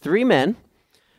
three 0.00 0.24
men 0.24 0.56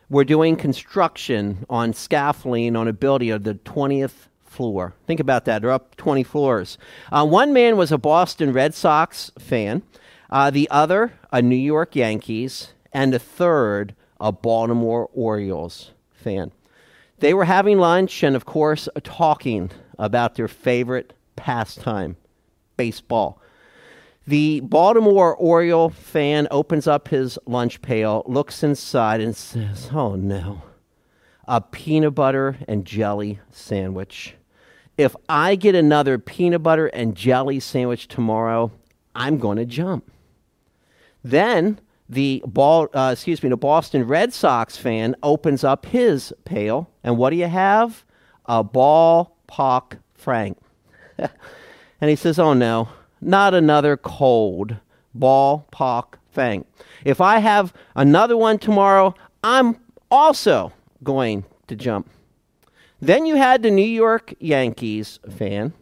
were 0.08 0.24
doing 0.24 0.56
construction 0.56 1.64
on 1.70 1.92
scaffolding 1.92 2.74
on 2.76 2.88
a 2.88 2.92
building 2.92 3.32
on 3.32 3.42
the 3.42 3.54
20th 3.54 4.28
floor. 4.44 4.94
Think 5.06 5.20
about 5.20 5.44
that. 5.44 5.62
They're 5.62 5.70
up 5.70 5.96
20 5.96 6.24
floors. 6.24 6.76
Uh, 7.12 7.24
one 7.26 7.52
man 7.52 7.76
was 7.76 7.92
a 7.92 7.98
Boston 7.98 8.52
Red 8.52 8.74
Sox 8.74 9.30
fan, 9.38 9.82
uh, 10.28 10.50
the 10.50 10.68
other, 10.70 11.12
a 11.32 11.40
New 11.40 11.56
York 11.56 11.94
Yankees, 11.94 12.74
and 12.92 13.12
the 13.12 13.18
third, 13.18 13.94
a 14.20 14.32
Baltimore 14.32 15.08
Orioles 15.14 15.92
fan. 16.12 16.50
They 17.20 17.32
were 17.32 17.44
having 17.44 17.78
lunch 17.78 18.22
and, 18.22 18.34
of 18.34 18.44
course, 18.44 18.88
talking 19.04 19.70
about 19.98 20.34
their 20.34 20.48
favorite 20.48 21.12
pastime 21.36 22.16
baseball. 22.76 23.39
The 24.26 24.60
Baltimore 24.60 25.34
Oriole 25.36 25.90
fan 25.90 26.46
opens 26.50 26.86
up 26.86 27.08
his 27.08 27.38
lunch 27.46 27.82
pail, 27.82 28.22
looks 28.26 28.62
inside, 28.62 29.20
and 29.20 29.34
says, 29.34 29.90
Oh 29.92 30.14
no, 30.14 30.62
a 31.48 31.60
peanut 31.60 32.14
butter 32.14 32.56
and 32.68 32.84
jelly 32.84 33.40
sandwich. 33.50 34.34
If 34.98 35.16
I 35.28 35.56
get 35.56 35.74
another 35.74 36.18
peanut 36.18 36.62
butter 36.62 36.88
and 36.88 37.16
jelly 37.16 37.58
sandwich 37.58 38.06
tomorrow, 38.06 38.70
I'm 39.14 39.38
going 39.38 39.56
to 39.56 39.64
jump. 39.64 40.10
Then 41.24 41.80
the 42.08 42.42
ball, 42.46 42.88
uh, 42.92 43.10
excuse 43.12 43.42
me, 43.42 43.48
the 43.48 43.56
Boston 43.56 44.06
Red 44.06 44.32
Sox 44.32 44.76
fan 44.76 45.16
opens 45.22 45.64
up 45.64 45.86
his 45.86 46.32
pail, 46.44 46.90
and 47.02 47.16
what 47.16 47.30
do 47.30 47.36
you 47.36 47.46
have? 47.46 48.04
A 48.46 48.62
ball 48.62 49.36
pock 49.46 49.96
Frank. 50.14 50.58
and 51.18 52.10
he 52.10 52.16
says, 52.16 52.38
"Oh 52.38 52.52
no, 52.52 52.88
not 53.20 53.54
another 53.54 53.96
cold 53.96 54.76
ballpark 55.16 56.14
Frank. 56.30 56.66
If 57.04 57.20
I 57.20 57.38
have 57.38 57.72
another 57.94 58.36
one 58.36 58.58
tomorrow, 58.58 59.14
I'm 59.42 59.76
also 60.10 60.72
going 61.02 61.44
to 61.66 61.76
jump." 61.76 62.08
Then 63.00 63.26
you 63.26 63.36
had 63.36 63.62
the 63.62 63.70
New 63.70 63.82
York 63.82 64.34
Yankees 64.38 65.18
fan. 65.30 65.72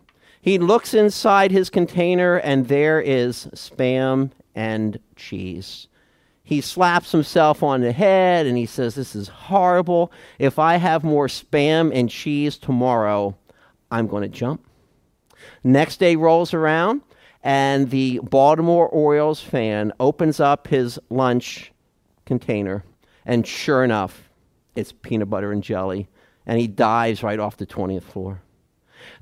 He 0.41 0.58
looks 0.58 0.95
inside 0.95 1.50
his 1.50 1.69
container, 1.69 2.36
and 2.36 2.69
there 2.69 3.00
is 3.00 3.48
spam 3.55 4.30
and 4.55 4.98
cheese. 5.17 5.89
He 6.42 6.62
slaps 6.62 7.12
himself 7.12 7.62
on 7.62 7.83
the 7.83 7.92
head 7.92 8.47
and 8.47 8.56
he 8.56 8.64
says, 8.64 8.95
This 8.95 9.14
is 9.14 9.28
horrible. 9.28 10.11
If 10.39 10.58
I 10.58 10.77
have 10.77 11.05
more 11.05 11.27
spam 11.27 11.91
and 11.92 12.08
cheese 12.08 12.56
tomorrow, 12.56 13.36
I'm 13.91 14.06
going 14.06 14.23
to 14.23 14.30
jump. 14.30 14.64
Next 15.62 15.98
day 15.98 16.17
rolls 16.17 16.55
around, 16.55 17.02
and 17.42 17.91
the 17.91 18.20
Baltimore 18.22 18.89
Orioles 18.89 19.41
fan 19.41 19.92
opens 20.00 20.41
up 20.41 20.69
his 20.69 20.98
lunch 21.11 21.72
container, 22.27 22.84
and 23.25 23.47
sure 23.47 23.84
enough, 23.84 24.30
it's 24.75 24.92
peanut 24.92 25.30
butter 25.30 25.53
and 25.53 25.62
jelly, 25.62 26.08
and 26.47 26.61
he 26.61 26.67
dives 26.67 27.22
right 27.22 27.39
off 27.39 27.56
the 27.56 27.67
20th 27.67 28.03
floor. 28.03 28.42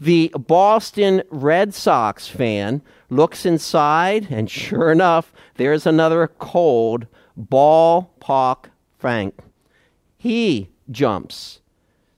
The 0.01 0.33
Boston 0.37 1.23
Red 1.31 1.75
Sox 1.75 2.27
fan 2.27 2.83
looks 3.11 3.47
inside, 3.47 4.29
and 4.31 4.51
sure 4.51 4.91
enough, 4.91 5.33
there's 5.55 5.87
another 5.87 6.27
cold 6.27 7.07
ballpark 7.39 8.67
Frank. 8.99 9.39
He 10.17 10.71
jumps. 10.91 11.61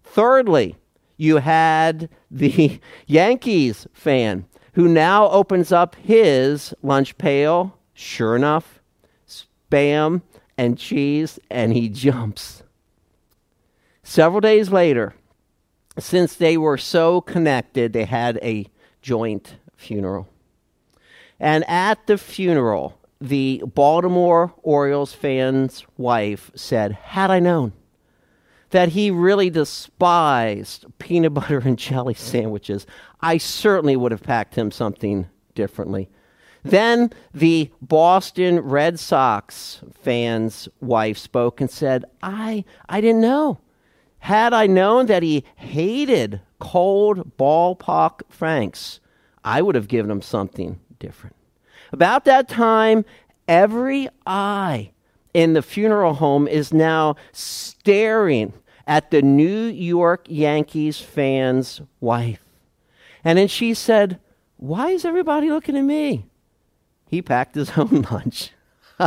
Thirdly, 0.02 0.76
you 1.16 1.36
had 1.36 2.08
the 2.30 2.80
Yankees 3.06 3.86
fan 3.92 4.46
who 4.78 4.86
now 4.86 5.28
opens 5.30 5.72
up 5.72 5.96
his 5.96 6.72
lunch 6.84 7.18
pail. 7.18 7.76
Sure 7.94 8.36
enough, 8.36 8.78
spam 9.26 10.22
and 10.56 10.78
cheese, 10.78 11.40
and 11.50 11.72
he 11.72 11.88
jumps. 11.88 12.62
Several 14.04 14.40
days 14.40 14.70
later, 14.70 15.16
since 15.98 16.36
they 16.36 16.56
were 16.56 16.78
so 16.78 17.20
connected, 17.20 17.92
they 17.92 18.04
had 18.04 18.38
a 18.40 18.66
joint 19.02 19.56
funeral. 19.76 20.28
And 21.40 21.68
at 21.68 22.06
the 22.06 22.16
funeral, 22.16 23.00
the 23.20 23.64
Baltimore 23.66 24.54
Orioles 24.62 25.12
fan's 25.12 25.84
wife 25.96 26.52
said, 26.54 26.92
Had 26.92 27.32
I 27.32 27.40
known 27.40 27.72
that 28.70 28.90
he 28.90 29.10
really 29.10 29.50
despised 29.50 30.86
peanut 30.98 31.34
butter 31.34 31.58
and 31.58 31.78
jelly 31.78 32.14
sandwiches, 32.14 32.86
I 33.20 33.38
certainly 33.38 33.96
would 33.96 34.12
have 34.12 34.22
packed 34.22 34.54
him 34.54 34.70
something 34.70 35.28
differently. 35.54 36.08
Then 36.62 37.10
the 37.32 37.70
Boston 37.80 38.60
Red 38.60 38.98
Sox 38.98 39.80
fan's 40.00 40.68
wife 40.80 41.16
spoke 41.16 41.60
and 41.60 41.70
said, 41.70 42.04
I, 42.22 42.64
I 42.88 43.00
didn't 43.00 43.20
know. 43.20 43.60
Had 44.20 44.52
I 44.52 44.66
known 44.66 45.06
that 45.06 45.22
he 45.22 45.44
hated 45.56 46.40
cold 46.58 47.36
ballpark 47.38 48.22
Franks, 48.28 49.00
I 49.44 49.62
would 49.62 49.76
have 49.76 49.88
given 49.88 50.10
him 50.10 50.20
something 50.20 50.80
different. 50.98 51.36
About 51.92 52.24
that 52.24 52.48
time, 52.48 53.04
every 53.46 54.08
eye 54.26 54.90
in 55.34 55.52
the 55.52 55.62
funeral 55.62 56.14
home 56.14 56.48
is 56.48 56.72
now 56.72 57.16
staring 57.32 58.52
at 58.86 59.10
the 59.10 59.22
New 59.22 59.64
York 59.66 60.26
Yankees 60.28 60.98
fan's 61.00 61.80
wife. 62.00 62.42
And 63.24 63.38
then 63.38 63.48
she 63.48 63.74
said, 63.74 64.18
Why 64.56 64.88
is 64.90 65.04
everybody 65.04 65.50
looking 65.50 65.76
at 65.76 65.84
me? 65.84 66.24
He 67.06 67.22
packed 67.22 67.54
his 67.54 67.70
own 67.76 68.06
lunch. 68.10 68.52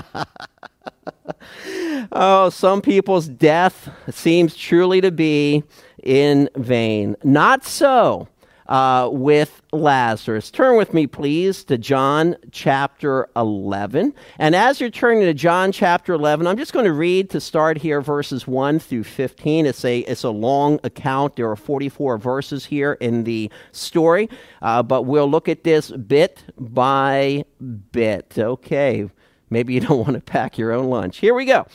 oh, 2.11 2.49
some 2.49 2.81
people's 2.81 3.27
death 3.27 3.89
seems 4.09 4.55
truly 4.55 5.01
to 5.01 5.11
be 5.11 5.63
in 6.03 6.49
vain. 6.55 7.15
Not 7.23 7.65
so 7.65 8.27
uh, 8.67 9.09
with 9.11 9.61
Lazarus. 9.71 10.51
Turn 10.51 10.77
with 10.77 10.93
me, 10.93 11.07
please, 11.07 11.63
to 11.65 11.77
John 11.77 12.35
chapter 12.51 13.27
11. 13.35 14.13
And 14.39 14.55
as 14.55 14.79
you're 14.79 14.89
turning 14.89 15.21
to 15.23 15.33
John 15.33 15.71
chapter 15.71 16.13
11, 16.13 16.47
I'm 16.47 16.57
just 16.57 16.73
going 16.73 16.85
to 16.85 16.93
read 16.93 17.29
to 17.31 17.39
start 17.39 17.77
here 17.77 18.01
verses 18.01 18.47
1 18.47 18.79
through 18.79 19.03
15. 19.03 19.65
It's 19.65 19.85
a, 19.85 19.99
it's 19.99 20.23
a 20.23 20.29
long 20.29 20.79
account. 20.83 21.35
There 21.35 21.49
are 21.49 21.55
44 21.55 22.17
verses 22.17 22.65
here 22.65 22.93
in 22.93 23.23
the 23.23 23.51
story, 23.71 24.29
uh, 24.61 24.83
but 24.83 25.03
we'll 25.03 25.29
look 25.29 25.49
at 25.49 25.63
this 25.63 25.91
bit 25.91 26.43
by 26.57 27.45
bit. 27.91 28.35
Okay, 28.37 29.09
maybe 29.49 29.73
you 29.73 29.79
don't 29.81 29.99
want 29.99 30.13
to 30.13 30.21
pack 30.21 30.57
your 30.57 30.71
own 30.71 30.89
lunch. 30.89 31.17
Here 31.17 31.33
we 31.33 31.45
go. 31.45 31.67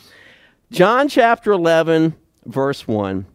John 0.71 1.07
chapter 1.07 1.51
11, 1.53 2.15
verse 2.45 2.87
1. 2.87 3.25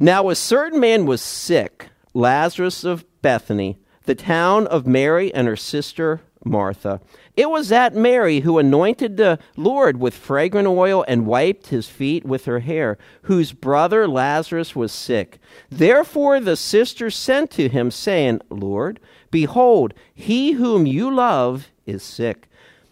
Now, 0.00 0.30
a 0.30 0.34
certain 0.34 0.80
man 0.80 1.06
was 1.06 1.22
sick 1.22 1.90
Lazarus 2.14 2.84
of 2.84 3.04
Bethany, 3.22 3.78
the 4.04 4.14
town 4.14 4.66
of 4.66 4.86
Mary 4.86 5.32
and 5.32 5.46
her 5.46 5.56
sister 5.56 6.20
Martha. 6.44 7.00
It 7.36 7.50
was 7.50 7.68
that 7.68 7.94
Mary 7.94 8.40
who 8.40 8.58
anointed 8.58 9.16
the 9.16 9.38
Lord 9.56 9.98
with 9.98 10.14
fragrant 10.14 10.68
oil 10.68 11.04
and 11.06 11.26
wiped 11.26 11.68
his 11.68 11.88
feet 11.88 12.24
with 12.24 12.44
her 12.44 12.60
hair, 12.60 12.98
whose 13.22 13.52
brother 13.52 14.06
Lazarus 14.08 14.76
was 14.76 14.92
sick. 14.92 15.38
Therefore 15.70 16.40
the 16.40 16.56
sisters 16.56 17.16
sent 17.16 17.50
to 17.52 17.68
him, 17.68 17.90
saying, 17.90 18.40
Lord, 18.50 19.00
behold, 19.30 19.94
he 20.14 20.52
whom 20.52 20.86
you 20.86 21.14
love 21.14 21.68
is 21.86 22.02
sick. 22.02 22.48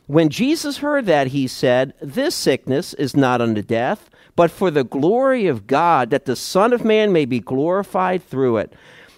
When 0.07 0.29
Jesus 0.29 0.79
heard 0.79 1.07
that, 1.07 1.29
he 1.29 1.47
said, 1.47 1.95
This 2.01 2.35
sickness 2.35 2.95
is 2.95 3.17
not 3.17 3.41
unto 3.41 3.63
death, 3.63 4.11
but 4.35 4.51
for 4.51 4.71
the 4.71 4.85
glory 4.85 5.47
of 5.47 5.67
God, 5.67 6.11
that 6.11 6.25
the 6.25 6.35
Son 6.35 6.73
of 6.73 6.85
Man 6.85 7.13
may 7.13 7.25
be 7.25 7.41
glorified 7.41 8.25
through 8.25 8.57
it. 8.57 8.73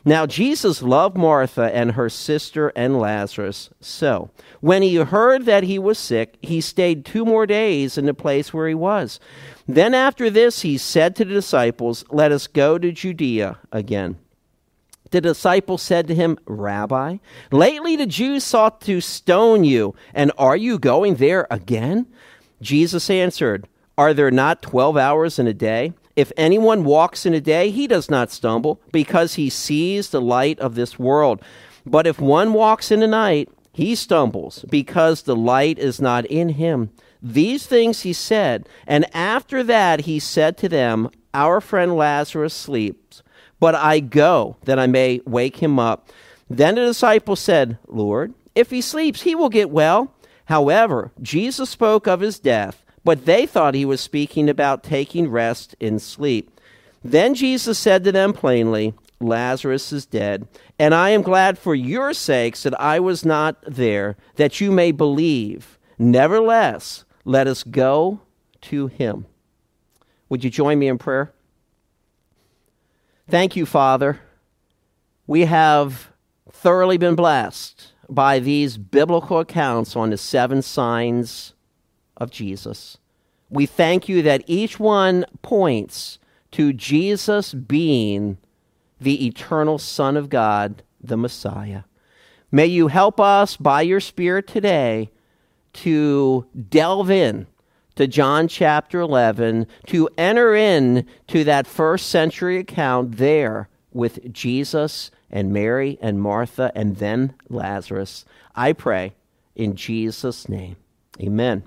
Now, 0.04 0.26
Jesus 0.26 0.82
loved 0.82 1.16
Martha 1.16 1.72
and 1.72 1.92
her 1.92 2.08
sister 2.08 2.72
and 2.74 2.98
Lazarus. 2.98 3.70
So, 3.80 4.30
when 4.60 4.82
he 4.82 4.96
heard 4.96 5.46
that 5.46 5.62
he 5.62 5.78
was 5.78 5.98
sick, 5.98 6.36
he 6.42 6.60
stayed 6.60 7.04
two 7.04 7.24
more 7.24 7.46
days 7.46 7.96
in 7.96 8.06
the 8.06 8.14
place 8.14 8.52
where 8.52 8.68
he 8.68 8.74
was. 8.74 9.20
Then, 9.68 9.94
after 9.94 10.28
this, 10.28 10.62
he 10.62 10.76
said 10.76 11.14
to 11.16 11.24
the 11.24 11.34
disciples, 11.34 12.04
Let 12.10 12.32
us 12.32 12.48
go 12.48 12.78
to 12.78 12.90
Judea 12.90 13.58
again. 13.70 14.16
The 15.12 15.20
disciples 15.20 15.82
said 15.82 16.08
to 16.08 16.14
him, 16.14 16.38
Rabbi, 16.46 17.18
lately 17.52 17.96
the 17.96 18.06
Jews 18.06 18.44
sought 18.44 18.80
to 18.82 19.00
stone 19.00 19.62
you, 19.62 19.94
and 20.14 20.32
are 20.38 20.56
you 20.56 20.78
going 20.78 21.16
there 21.16 21.46
again? 21.50 22.06
Jesus 22.60 23.10
answered, 23.10 23.68
Are 23.96 24.14
there 24.14 24.30
not 24.30 24.62
twelve 24.62 24.96
hours 24.96 25.38
in 25.38 25.46
a 25.46 25.54
day? 25.54 25.92
If 26.14 26.32
anyone 26.36 26.84
walks 26.84 27.24
in 27.24 27.34
a 27.34 27.40
day, 27.40 27.70
he 27.70 27.86
does 27.86 28.10
not 28.10 28.30
stumble, 28.30 28.80
because 28.92 29.34
he 29.34 29.48
sees 29.48 30.10
the 30.10 30.20
light 30.20 30.58
of 30.58 30.74
this 30.74 30.98
world. 30.98 31.40
But 31.86 32.06
if 32.06 32.20
one 32.20 32.52
walks 32.52 32.90
in 32.90 33.00
the 33.00 33.06
night, 33.06 33.48
he 33.72 33.94
stumbles, 33.94 34.64
because 34.68 35.22
the 35.22 35.36
light 35.36 35.78
is 35.78 36.00
not 36.00 36.26
in 36.26 36.50
him. 36.50 36.90
These 37.22 37.66
things 37.66 38.02
he 38.02 38.12
said, 38.12 38.68
and 38.86 39.06
after 39.14 39.62
that 39.62 40.00
he 40.00 40.18
said 40.18 40.58
to 40.58 40.68
them, 40.68 41.08
Our 41.32 41.60
friend 41.60 41.96
Lazarus 41.96 42.52
sleeps, 42.52 43.22
but 43.58 43.74
I 43.74 44.00
go 44.00 44.56
that 44.64 44.78
I 44.78 44.86
may 44.86 45.20
wake 45.24 45.56
him 45.56 45.78
up. 45.78 46.10
Then 46.50 46.74
the 46.74 46.84
disciples 46.84 47.40
said, 47.40 47.78
Lord, 47.86 48.34
if 48.54 48.70
he 48.70 48.82
sleeps, 48.82 49.22
he 49.22 49.34
will 49.34 49.48
get 49.48 49.70
well. 49.70 50.12
However, 50.46 51.12
Jesus 51.22 51.70
spoke 51.70 52.06
of 52.06 52.20
his 52.20 52.38
death 52.38 52.81
but 53.04 53.26
they 53.26 53.46
thought 53.46 53.74
he 53.74 53.84
was 53.84 54.00
speaking 54.00 54.48
about 54.48 54.82
taking 54.82 55.28
rest 55.28 55.74
in 55.80 55.98
sleep. 55.98 56.60
Then 57.04 57.34
Jesus 57.34 57.78
said 57.78 58.04
to 58.04 58.12
them 58.12 58.32
plainly, 58.32 58.94
Lazarus 59.20 59.92
is 59.92 60.06
dead, 60.06 60.48
and 60.78 60.94
I 60.94 61.10
am 61.10 61.22
glad 61.22 61.58
for 61.58 61.74
your 61.74 62.12
sakes 62.12 62.64
that 62.64 62.78
I 62.80 63.00
was 63.00 63.24
not 63.24 63.62
there, 63.66 64.16
that 64.36 64.60
you 64.60 64.70
may 64.70 64.92
believe. 64.92 65.78
Nevertheless, 65.98 67.04
let 67.24 67.46
us 67.46 67.62
go 67.62 68.20
to 68.62 68.88
him. 68.88 69.26
Would 70.28 70.44
you 70.44 70.50
join 70.50 70.78
me 70.78 70.88
in 70.88 70.98
prayer? 70.98 71.32
Thank 73.28 73.54
you, 73.54 73.66
Father. 73.66 74.20
We 75.26 75.44
have 75.44 76.12
thoroughly 76.50 76.98
been 76.98 77.14
blessed 77.14 77.92
by 78.08 78.38
these 78.38 78.76
biblical 78.76 79.38
accounts 79.38 79.96
on 79.96 80.10
the 80.10 80.16
seven 80.16 80.62
signs 80.62 81.54
of 82.22 82.30
Jesus. 82.30 82.98
We 83.50 83.66
thank 83.66 84.08
you 84.08 84.22
that 84.22 84.44
each 84.46 84.78
one 84.80 85.26
points 85.42 86.18
to 86.52 86.72
Jesus 86.72 87.52
being 87.52 88.38
the 89.00 89.26
eternal 89.26 89.78
Son 89.78 90.16
of 90.16 90.30
God, 90.30 90.82
the 91.02 91.16
Messiah. 91.16 91.82
May 92.50 92.66
you 92.66 92.88
help 92.88 93.18
us 93.18 93.56
by 93.56 93.82
your 93.82 94.00
Spirit 94.00 94.46
today 94.46 95.10
to 95.74 96.46
delve 96.68 97.10
in 97.10 97.46
to 97.96 98.06
John 98.06 98.48
chapter 98.48 99.00
11, 99.00 99.66
to 99.86 100.08
enter 100.16 100.54
in 100.54 101.06
to 101.28 101.44
that 101.44 101.66
first 101.66 102.08
century 102.08 102.58
account 102.58 103.18
there 103.18 103.68
with 103.92 104.32
Jesus 104.32 105.10
and 105.30 105.52
Mary 105.52 105.98
and 106.00 106.20
Martha 106.20 106.72
and 106.74 106.96
then 106.96 107.34
Lazarus. 107.48 108.24
I 108.54 108.72
pray 108.72 109.12
in 109.54 109.76
Jesus' 109.76 110.48
name. 110.48 110.76
Amen. 111.20 111.64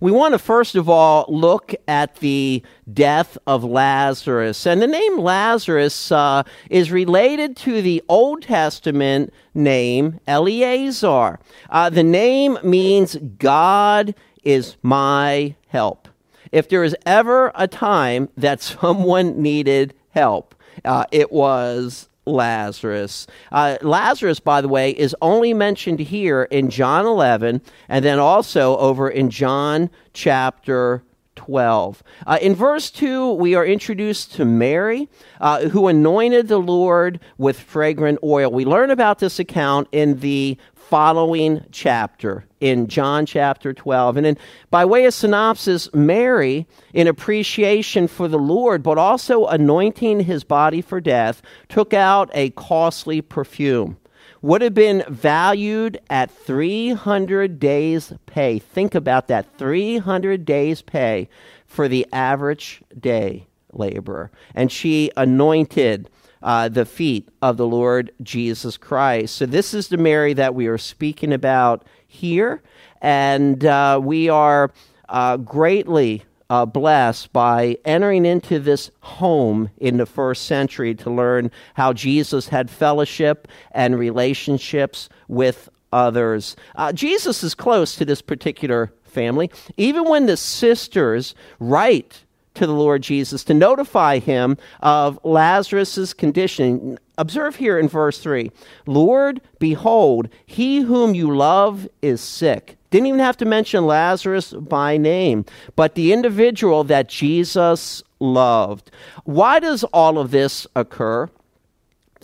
We 0.00 0.12
want 0.12 0.34
to 0.34 0.38
first 0.38 0.74
of 0.74 0.88
all 0.88 1.24
look 1.28 1.74
at 1.86 2.16
the 2.16 2.62
death 2.92 3.36
of 3.46 3.64
Lazarus. 3.64 4.66
And 4.66 4.80
the 4.80 4.86
name 4.86 5.18
Lazarus 5.18 6.12
uh, 6.12 6.44
is 6.70 6.92
related 6.92 7.56
to 7.58 7.82
the 7.82 8.02
Old 8.08 8.42
Testament 8.42 9.32
name 9.54 10.20
Eleazar. 10.26 11.40
Uh, 11.68 11.90
the 11.90 12.04
name 12.04 12.58
means 12.62 13.16
God 13.38 14.14
is 14.44 14.76
my 14.82 15.54
help. 15.68 16.08
If 16.52 16.68
there 16.68 16.84
is 16.84 16.96
ever 17.04 17.52
a 17.54 17.68
time 17.68 18.28
that 18.36 18.60
someone 18.62 19.42
needed 19.42 19.94
help, 20.10 20.54
uh, 20.84 21.04
it 21.10 21.32
was 21.32 22.07
Lazarus. 22.28 23.26
Uh, 23.50 23.78
Lazarus, 23.82 24.40
by 24.40 24.60
the 24.60 24.68
way, 24.68 24.90
is 24.90 25.16
only 25.20 25.54
mentioned 25.54 25.98
here 25.98 26.44
in 26.44 26.70
John 26.70 27.06
11 27.06 27.62
and 27.88 28.04
then 28.04 28.18
also 28.18 28.76
over 28.76 29.08
in 29.08 29.30
John 29.30 29.90
chapter 30.12 31.02
12. 31.38 32.02
Uh, 32.26 32.38
in 32.42 32.54
verse 32.54 32.90
2, 32.90 33.32
we 33.34 33.54
are 33.54 33.64
introduced 33.64 34.34
to 34.34 34.44
Mary, 34.44 35.08
uh, 35.40 35.68
who 35.68 35.86
anointed 35.86 36.48
the 36.48 36.58
Lord 36.58 37.20
with 37.38 37.58
fragrant 37.58 38.18
oil. 38.22 38.50
We 38.50 38.64
learn 38.64 38.90
about 38.90 39.20
this 39.20 39.38
account 39.38 39.88
in 39.92 40.18
the 40.18 40.58
following 40.88 41.64
chapter 41.70 42.44
in 42.60 42.86
John 42.86 43.26
chapter 43.26 43.72
12. 43.72 44.16
And 44.16 44.26
then, 44.26 44.38
by 44.70 44.84
way 44.84 45.04
of 45.04 45.12
synopsis, 45.12 45.92
Mary, 45.92 46.66
in 46.94 47.06
appreciation 47.06 48.08
for 48.08 48.26
the 48.26 48.38
Lord, 48.38 48.82
but 48.82 48.96
also 48.96 49.46
anointing 49.46 50.20
his 50.20 50.44
body 50.44 50.80
for 50.80 51.00
death, 51.00 51.42
took 51.68 51.92
out 51.92 52.30
a 52.32 52.50
costly 52.50 53.20
perfume. 53.20 53.98
Would 54.40 54.62
have 54.62 54.74
been 54.74 55.04
valued 55.08 56.00
at 56.08 56.30
300 56.30 57.58
days' 57.58 58.12
pay. 58.26 58.58
Think 58.58 58.94
about 58.94 59.28
that 59.28 59.58
300 59.58 60.44
days' 60.44 60.80
pay 60.80 61.28
for 61.66 61.88
the 61.88 62.06
average 62.12 62.82
day 62.98 63.48
laborer. 63.78 64.30
And 64.54 64.70
she 64.70 65.10
anointed 65.16 66.10
uh, 66.42 66.68
the 66.68 66.84
feet 66.84 67.28
of 67.42 67.56
the 67.56 67.66
Lord 67.66 68.12
Jesus 68.22 68.76
Christ. 68.76 69.36
So, 69.36 69.46
this 69.46 69.74
is 69.74 69.88
the 69.88 69.96
Mary 69.96 70.34
that 70.34 70.54
we 70.54 70.66
are 70.66 70.78
speaking 70.78 71.32
about 71.32 71.84
here, 72.06 72.62
and 73.00 73.64
uh, 73.64 74.00
we 74.02 74.28
are 74.28 74.70
uh, 75.08 75.36
greatly 75.38 76.22
uh, 76.50 76.64
blessed 76.64 77.32
by 77.32 77.76
entering 77.84 78.24
into 78.24 78.58
this 78.58 78.90
home 79.00 79.70
in 79.78 79.98
the 79.98 80.06
first 80.06 80.46
century 80.46 80.94
to 80.94 81.10
learn 81.10 81.50
how 81.74 81.92
Jesus 81.92 82.48
had 82.48 82.70
fellowship 82.70 83.48
and 83.72 83.98
relationships 83.98 85.08
with 85.28 85.68
others. 85.92 86.56
Uh, 86.74 86.92
Jesus 86.92 87.42
is 87.42 87.54
close 87.54 87.96
to 87.96 88.04
this 88.04 88.22
particular 88.22 88.92
family. 89.04 89.50
Even 89.76 90.08
when 90.08 90.26
the 90.26 90.36
sisters 90.36 91.34
write 91.58 92.24
to 92.54 92.66
the 92.66 92.72
Lord 92.72 93.02
Jesus 93.02 93.44
to 93.44 93.54
notify 93.54 94.18
him 94.18 94.56
of 94.80 95.18
Lazarus's 95.24 96.12
condition. 96.14 96.98
Observe 97.16 97.56
here 97.56 97.78
in 97.78 97.88
verse 97.88 98.18
3 98.18 98.50
Lord, 98.86 99.40
behold, 99.58 100.28
he 100.46 100.80
whom 100.80 101.14
you 101.14 101.34
love 101.34 101.88
is 102.02 102.20
sick. 102.20 102.76
Didn't 102.90 103.06
even 103.06 103.20
have 103.20 103.36
to 103.38 103.44
mention 103.44 103.86
Lazarus 103.86 104.52
by 104.52 104.96
name, 104.96 105.44
but 105.76 105.94
the 105.94 106.12
individual 106.12 106.84
that 106.84 107.08
Jesus 107.08 108.02
loved. 108.18 108.90
Why 109.24 109.60
does 109.60 109.84
all 109.84 110.18
of 110.18 110.30
this 110.30 110.66
occur? 110.74 111.28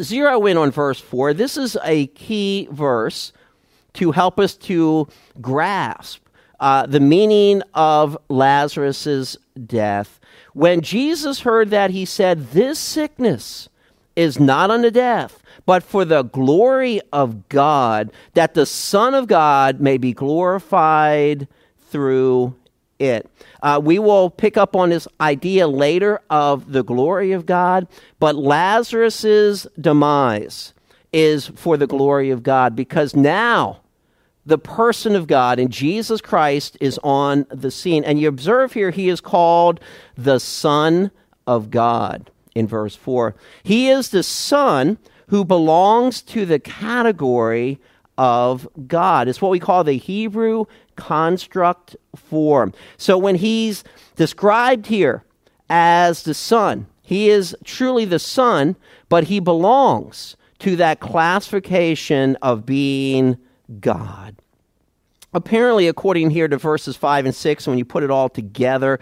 Zero 0.01 0.47
in 0.47 0.57
on 0.57 0.71
verse 0.71 1.01
4. 1.01 1.35
This 1.35 1.57
is 1.57 1.77
a 1.85 2.07
key 2.09 2.67
verse 2.73 3.33
to 3.95 4.11
help 4.11 4.41
us 4.41 4.55
to 4.57 5.07
grasp 5.41 6.24
uh, 6.65 6.87
the 6.87 6.99
meaning 6.99 7.61
of 7.75 8.17
Lazarus's 8.31 9.37
death. 9.67 10.19
When 10.55 10.81
Jesus 10.81 11.41
heard 11.41 11.69
that, 11.69 11.91
he 11.91 12.07
said, 12.07 12.53
This 12.53 12.79
sickness 12.79 13.69
is 14.17 14.41
not 14.41 14.71
unto 14.71 14.91
death, 14.91 15.43
but 15.67 15.83
for 15.83 16.07
the 16.07 16.23
glory 16.23 17.03
of 17.13 17.51
God, 17.51 18.11
that 18.33 18.55
the 18.55 18.65
Son 18.65 19.13
of 19.13 19.27
God 19.27 19.79
may 19.79 19.99
be 19.99 20.15
glorified 20.15 21.49
through 21.91 22.55
it. 22.99 23.29
Uh, 23.63 23.79
we 23.85 23.99
will 23.99 24.31
pick 24.31 24.57
up 24.57 24.75
on 24.75 24.89
this 24.89 25.07
idea 25.21 25.69
later 25.69 26.19
of 26.31 26.73
the 26.73 26.83
glory 26.83 27.33
of 27.33 27.45
God, 27.45 27.87
but 28.19 28.37
Lazarus's 28.37 29.67
demise 29.79 30.73
is 31.13 31.49
for 31.49 31.77
the 31.77 31.87
glory 31.87 32.31
of 32.31 32.43
God 32.43 32.75
because 32.75 33.15
now 33.15 33.83
the 34.47 34.59
person 34.59 35.17
of 35.17 35.27
God 35.27 35.59
and 35.59 35.71
Jesus 35.71 36.21
Christ 36.21 36.77
is 36.81 36.99
on 37.03 37.47
the 37.51 37.71
scene. 37.71 38.05
And 38.05 38.21
you 38.21 38.29
observe 38.29 38.73
here, 38.73 38.91
he 38.91 39.09
is 39.09 39.21
called 39.21 39.81
the 40.17 40.39
Son 40.39 41.11
of 41.47 41.71
God 41.71 42.31
in 42.55 42.67
verse 42.67 42.95
4. 42.95 43.35
He 43.63 43.89
is 43.89 44.11
the 44.11 44.23
Son 44.23 44.99
who 45.29 45.45
belongs 45.45 46.23
to 46.23 46.45
the 46.45 46.59
category 46.59 47.81
of 48.17 48.69
God. 48.87 49.29
It's 49.29 49.43
what 49.43 49.51
we 49.51 49.59
call 49.59 49.83
the 49.83 49.97
Hebrew 49.97 50.67
construct 50.97 51.97
form. 52.15 52.73
So 52.97 53.19
when 53.19 53.37
he's 53.37 53.83
described 54.17 54.87
here 54.87 55.25
as 55.69 56.23
the 56.23 56.35
Son, 56.35 56.87
he 57.03 57.29
is 57.29 57.57
truly 57.65 58.05
the 58.05 58.19
Son, 58.19 58.77
but 59.09 59.25
he 59.25 59.41
belongs 59.41 60.37
to 60.61 60.77
that 60.77 61.01
classification 61.01 62.37
of 62.37 62.65
being 62.65 63.37
God. 63.81 64.37
Apparently, 65.35 65.89
according 65.89 66.31
here 66.31 66.47
to 66.47 66.57
verses 66.57 66.97
5 66.97 67.27
and 67.27 67.35
6, 67.35 67.67
when 67.67 67.77
you 67.77 67.85
put 67.85 68.05
it 68.05 68.11
all 68.11 68.29
together, 68.29 69.01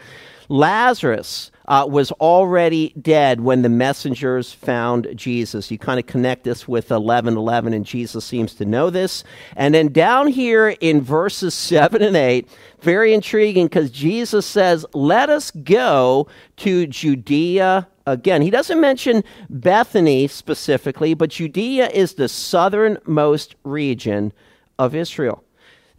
Lazarus 0.48 1.50
uh, 1.68 1.86
was 1.88 2.10
already 2.12 2.94
dead 3.00 3.40
when 3.42 3.62
the 3.62 3.68
messengers 3.68 4.52
found 4.52 5.08
Jesus. 5.14 5.70
You 5.70 5.78
kind 5.78 6.00
of 6.00 6.06
connect 6.06 6.44
this 6.44 6.66
with 6.66 6.90
11 6.90 7.36
11, 7.36 7.74
and 7.74 7.84
Jesus 7.84 8.24
seems 8.24 8.54
to 8.54 8.64
know 8.64 8.90
this. 8.90 9.24
And 9.56 9.74
then 9.74 9.92
down 9.92 10.26
here 10.26 10.70
in 10.80 11.02
verses 11.02 11.54
7 11.72 12.02
and 12.02 12.16
8, 12.16 12.48
very 12.80 13.12
intriguing 13.12 13.66
because 13.66 13.90
Jesus 13.90 14.46
says, 14.46 14.86
Let 14.94 15.28
us 15.28 15.50
go 15.50 16.28
to 16.58 16.86
Judea 16.86 17.86
again. 18.06 18.42
He 18.42 18.50
doesn't 18.50 18.80
mention 18.80 19.22
Bethany 19.50 20.28
specifically, 20.28 21.14
but 21.14 21.30
Judea 21.30 21.88
is 21.88 22.14
the 22.14 22.28
southernmost 22.28 23.54
region 23.64 24.32
of 24.78 24.94
Israel. 24.94 25.44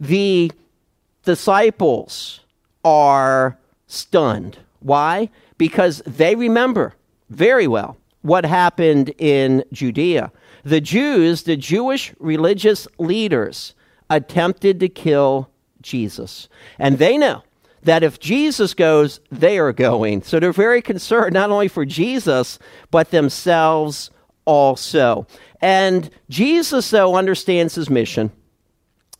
The 0.00 0.52
disciples 1.24 2.40
are 2.84 3.58
stunned. 3.86 4.58
Why? 4.80 5.30
Because 5.58 6.02
they 6.06 6.34
remember 6.34 6.94
very 7.30 7.66
well 7.66 7.96
what 8.22 8.44
happened 8.44 9.12
in 9.18 9.64
Judea. 9.72 10.32
The 10.64 10.80
Jews, 10.80 11.42
the 11.42 11.56
Jewish 11.56 12.14
religious 12.18 12.88
leaders, 12.98 13.74
attempted 14.10 14.80
to 14.80 14.88
kill 14.88 15.50
Jesus. 15.82 16.48
And 16.78 16.98
they 16.98 17.18
know 17.18 17.42
that 17.82 18.02
if 18.02 18.18
Jesus 18.18 18.72
goes, 18.72 19.20
they 19.30 19.58
are 19.58 19.72
going. 19.72 20.22
So 20.22 20.40
they're 20.40 20.52
very 20.52 20.80
concerned 20.80 21.34
not 21.34 21.50
only 21.50 21.68
for 21.68 21.84
Jesus, 21.84 22.58
but 22.90 23.10
themselves 23.10 24.10
also. 24.46 25.26
And 25.60 26.10
Jesus, 26.30 26.90
though, 26.90 27.14
understands 27.14 27.74
his 27.74 27.90
mission 27.90 28.32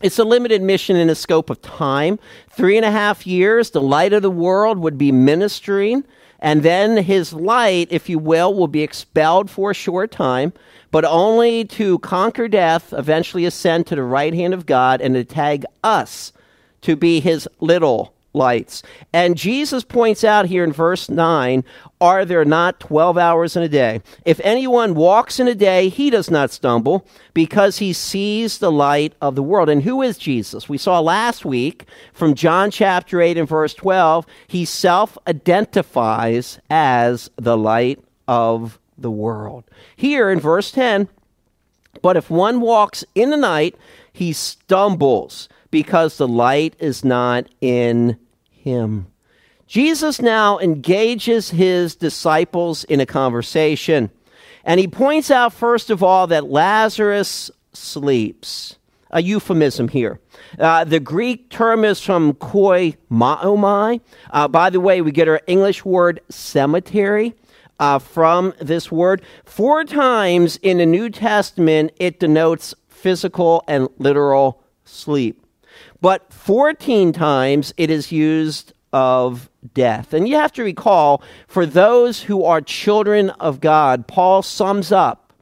It's 0.04 0.18
a 0.18 0.24
limited 0.24 0.60
mission 0.60 0.96
in 0.96 1.08
the 1.08 1.14
scope 1.14 1.48
of 1.48 1.62
time. 1.62 2.18
Three 2.50 2.76
and 2.76 2.84
a 2.84 2.90
half 2.90 3.26
years, 3.26 3.70
the 3.70 3.80
light 3.80 4.12
of 4.12 4.20
the 4.20 4.30
world 4.30 4.76
would 4.76 4.98
be 4.98 5.10
ministering, 5.10 6.04
and 6.40 6.62
then 6.62 6.98
his 6.98 7.32
light, 7.32 7.88
if 7.90 8.10
you 8.10 8.18
will, 8.18 8.52
will 8.52 8.68
be 8.68 8.82
expelled 8.82 9.48
for 9.48 9.70
a 9.70 9.74
short 9.74 10.10
time, 10.10 10.52
but 10.90 11.06
only 11.06 11.64
to 11.64 11.98
conquer 12.00 12.48
death, 12.48 12.92
eventually 12.92 13.46
ascend 13.46 13.86
to 13.86 13.94
the 13.94 14.02
right 14.02 14.34
hand 14.34 14.52
of 14.52 14.66
God, 14.66 15.00
and 15.00 15.14
to 15.14 15.24
tag 15.24 15.64
us 15.82 16.34
to 16.82 16.96
be 16.96 17.20
his 17.20 17.48
little 17.60 18.13
lights. 18.34 18.82
And 19.12 19.36
Jesus 19.36 19.84
points 19.84 20.24
out 20.24 20.46
here 20.46 20.64
in 20.64 20.72
verse 20.72 21.08
9 21.08 21.64
Are 22.00 22.24
there 22.24 22.44
not 22.44 22.80
12 22.80 23.16
hours 23.16 23.56
in 23.56 23.62
a 23.62 23.68
day? 23.68 24.02
If 24.24 24.40
anyone 24.42 24.94
walks 24.94 25.40
in 25.40 25.48
a 25.48 25.54
day, 25.54 25.88
he 25.88 26.10
does 26.10 26.30
not 26.30 26.50
stumble 26.50 27.06
because 27.32 27.78
he 27.78 27.92
sees 27.92 28.58
the 28.58 28.72
light 28.72 29.14
of 29.20 29.34
the 29.34 29.42
world. 29.42 29.68
And 29.68 29.82
who 29.82 30.02
is 30.02 30.18
Jesus? 30.18 30.68
We 30.68 30.78
saw 30.78 31.00
last 31.00 31.44
week 31.44 31.84
from 32.12 32.34
John 32.34 32.70
chapter 32.70 33.20
8 33.20 33.38
and 33.38 33.48
verse 33.48 33.74
12, 33.74 34.26
he 34.46 34.64
self 34.64 35.16
identifies 35.26 36.58
as 36.68 37.30
the 37.36 37.56
light 37.56 38.02
of 38.28 38.78
the 38.98 39.10
world. 39.10 39.64
Here 39.96 40.30
in 40.30 40.40
verse 40.40 40.70
10, 40.70 41.08
but 42.02 42.16
if 42.16 42.30
one 42.30 42.60
walks 42.60 43.04
in 43.14 43.30
the 43.30 43.36
night, 43.36 43.76
he 44.12 44.32
stumbles 44.32 45.48
because 45.70 46.18
the 46.18 46.28
light 46.28 46.74
is 46.78 47.04
not 47.04 47.46
in 47.60 48.16
him. 48.64 49.06
Jesus 49.66 50.20
now 50.20 50.58
engages 50.58 51.50
his 51.50 51.94
disciples 51.94 52.84
in 52.84 53.00
a 53.00 53.06
conversation, 53.06 54.10
and 54.64 54.80
he 54.80 54.88
points 54.88 55.30
out, 55.30 55.52
first 55.52 55.90
of 55.90 56.02
all, 56.02 56.26
that 56.28 56.50
Lazarus 56.50 57.50
sleeps. 57.72 58.76
A 59.10 59.22
euphemism 59.22 59.86
here. 59.86 60.18
Uh, 60.58 60.82
the 60.82 60.98
Greek 60.98 61.48
term 61.48 61.84
is 61.84 62.00
from 62.00 62.34
koi 62.34 62.96
maomai. 63.12 64.00
Uh, 64.30 64.48
by 64.48 64.70
the 64.70 64.80
way, 64.80 65.02
we 65.02 65.12
get 65.12 65.28
our 65.28 65.40
English 65.46 65.84
word 65.84 66.20
cemetery 66.30 67.32
uh, 67.78 68.00
from 68.00 68.54
this 68.60 68.90
word. 68.90 69.22
Four 69.44 69.84
times 69.84 70.56
in 70.62 70.78
the 70.78 70.86
New 70.86 71.10
Testament, 71.10 71.92
it 72.00 72.18
denotes 72.18 72.74
physical 72.88 73.62
and 73.68 73.88
literal 73.98 74.64
sleep 74.84 75.43
but 76.04 76.30
14 76.34 77.14
times 77.14 77.72
it 77.78 77.88
is 77.88 78.12
used 78.12 78.74
of 78.92 79.48
death. 79.72 80.12
And 80.12 80.28
you 80.28 80.34
have 80.34 80.52
to 80.52 80.62
recall, 80.62 81.22
for 81.48 81.64
those 81.64 82.20
who 82.20 82.44
are 82.44 82.60
children 82.60 83.30
of 83.30 83.58
God, 83.58 84.06
Paul 84.06 84.42
sums 84.42 84.92
up 84.92 85.32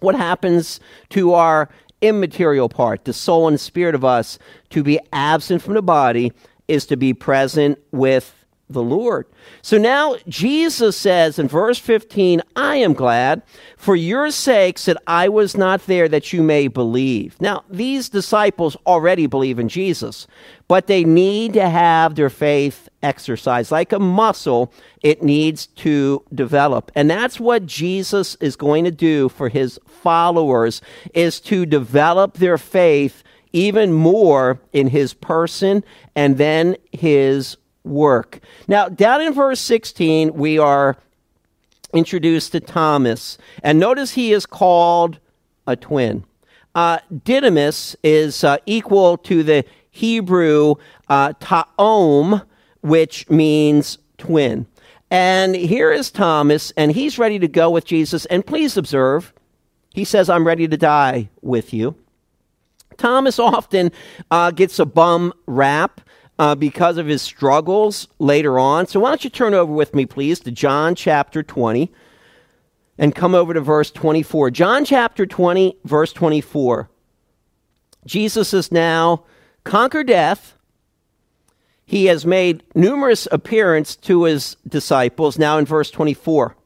what 0.00 0.14
happens 0.14 0.78
to 1.08 1.32
our 1.32 1.70
immaterial 2.02 2.68
part, 2.68 3.06
the 3.06 3.14
soul 3.14 3.48
and 3.48 3.58
spirit 3.58 3.94
of 3.94 4.04
us, 4.04 4.38
to 4.68 4.82
be 4.82 5.00
absent 5.10 5.62
from 5.62 5.72
the 5.72 5.80
body 5.80 6.34
is 6.68 6.84
to 6.84 6.98
be 6.98 7.14
present 7.14 7.78
with 7.92 8.41
the 8.72 8.82
Lord. 8.82 9.26
So 9.62 9.78
now 9.78 10.16
Jesus 10.28 10.96
says 10.96 11.38
in 11.38 11.48
verse 11.48 11.78
15, 11.78 12.42
I 12.56 12.76
am 12.76 12.92
glad 12.92 13.42
for 13.76 13.96
your 13.96 14.30
sakes 14.30 14.84
that 14.86 15.02
I 15.06 15.28
was 15.28 15.56
not 15.56 15.86
there 15.86 16.08
that 16.08 16.32
you 16.32 16.42
may 16.42 16.68
believe. 16.68 17.40
Now, 17.40 17.64
these 17.70 18.08
disciples 18.08 18.76
already 18.86 19.26
believe 19.26 19.58
in 19.58 19.68
Jesus, 19.68 20.26
but 20.68 20.86
they 20.86 21.04
need 21.04 21.52
to 21.54 21.68
have 21.68 22.14
their 22.14 22.30
faith 22.30 22.88
exercised. 23.02 23.70
Like 23.70 23.92
a 23.92 23.98
muscle, 23.98 24.72
it 25.02 25.22
needs 25.22 25.66
to 25.66 26.24
develop. 26.34 26.90
And 26.94 27.10
that's 27.10 27.40
what 27.40 27.66
Jesus 27.66 28.36
is 28.36 28.56
going 28.56 28.84
to 28.84 28.90
do 28.90 29.28
for 29.28 29.48
his 29.48 29.78
followers 29.86 30.80
is 31.14 31.40
to 31.40 31.66
develop 31.66 32.34
their 32.34 32.58
faith 32.58 33.22
even 33.52 33.92
more 33.92 34.60
in 34.72 34.88
his 34.88 35.14
person 35.14 35.84
and 36.14 36.38
then 36.38 36.76
his 36.90 37.56
work. 37.84 38.40
Now, 38.68 38.88
down 38.88 39.20
in 39.20 39.32
verse 39.32 39.60
16, 39.60 40.34
we 40.34 40.58
are 40.58 40.96
introduced 41.92 42.52
to 42.52 42.60
Thomas. 42.60 43.38
And 43.62 43.78
notice 43.78 44.12
he 44.12 44.32
is 44.32 44.46
called 44.46 45.18
a 45.66 45.76
twin. 45.76 46.24
Uh, 46.74 46.98
Didymus 47.24 47.96
is 48.02 48.44
uh, 48.44 48.58
equal 48.66 49.18
to 49.18 49.42
the 49.42 49.64
Hebrew 49.90 50.76
uh, 51.08 51.34
ta'om, 51.38 52.42
which 52.80 53.28
means 53.28 53.98
twin. 54.16 54.66
And 55.10 55.54
here 55.54 55.92
is 55.92 56.10
Thomas, 56.10 56.72
and 56.74 56.92
he's 56.92 57.18
ready 57.18 57.38
to 57.38 57.48
go 57.48 57.68
with 57.68 57.84
Jesus. 57.84 58.24
And 58.26 58.46
please 58.46 58.78
observe, 58.78 59.34
he 59.92 60.04
says, 60.04 60.30
I'm 60.30 60.46
ready 60.46 60.66
to 60.66 60.76
die 60.78 61.28
with 61.42 61.74
you. 61.74 61.94
Thomas 62.96 63.38
often 63.38 63.92
uh, 64.30 64.52
gets 64.52 64.78
a 64.78 64.86
bum 64.86 65.34
rap 65.46 66.00
uh, 66.42 66.56
because 66.56 66.98
of 66.98 67.06
his 67.06 67.22
struggles 67.22 68.08
later 68.18 68.58
on. 68.58 68.84
So, 68.88 68.98
why 68.98 69.10
don't 69.10 69.22
you 69.22 69.30
turn 69.30 69.54
over 69.54 69.72
with 69.72 69.94
me, 69.94 70.06
please, 70.06 70.40
to 70.40 70.50
John 70.50 70.96
chapter 70.96 71.40
20 71.40 71.92
and 72.98 73.14
come 73.14 73.36
over 73.36 73.54
to 73.54 73.60
verse 73.60 73.92
24. 73.92 74.50
John 74.50 74.84
chapter 74.84 75.24
20, 75.24 75.76
verse 75.84 76.12
24. 76.12 76.90
Jesus 78.06 78.50
has 78.50 78.72
now 78.72 79.22
conquered 79.62 80.08
death. 80.08 80.54
He 81.84 82.06
has 82.06 82.26
made 82.26 82.64
numerous 82.74 83.28
appearances 83.30 83.94
to 83.98 84.24
his 84.24 84.56
disciples. 84.66 85.38
Now 85.38 85.58
in 85.58 85.64
verse 85.64 85.92
24. 85.92 86.56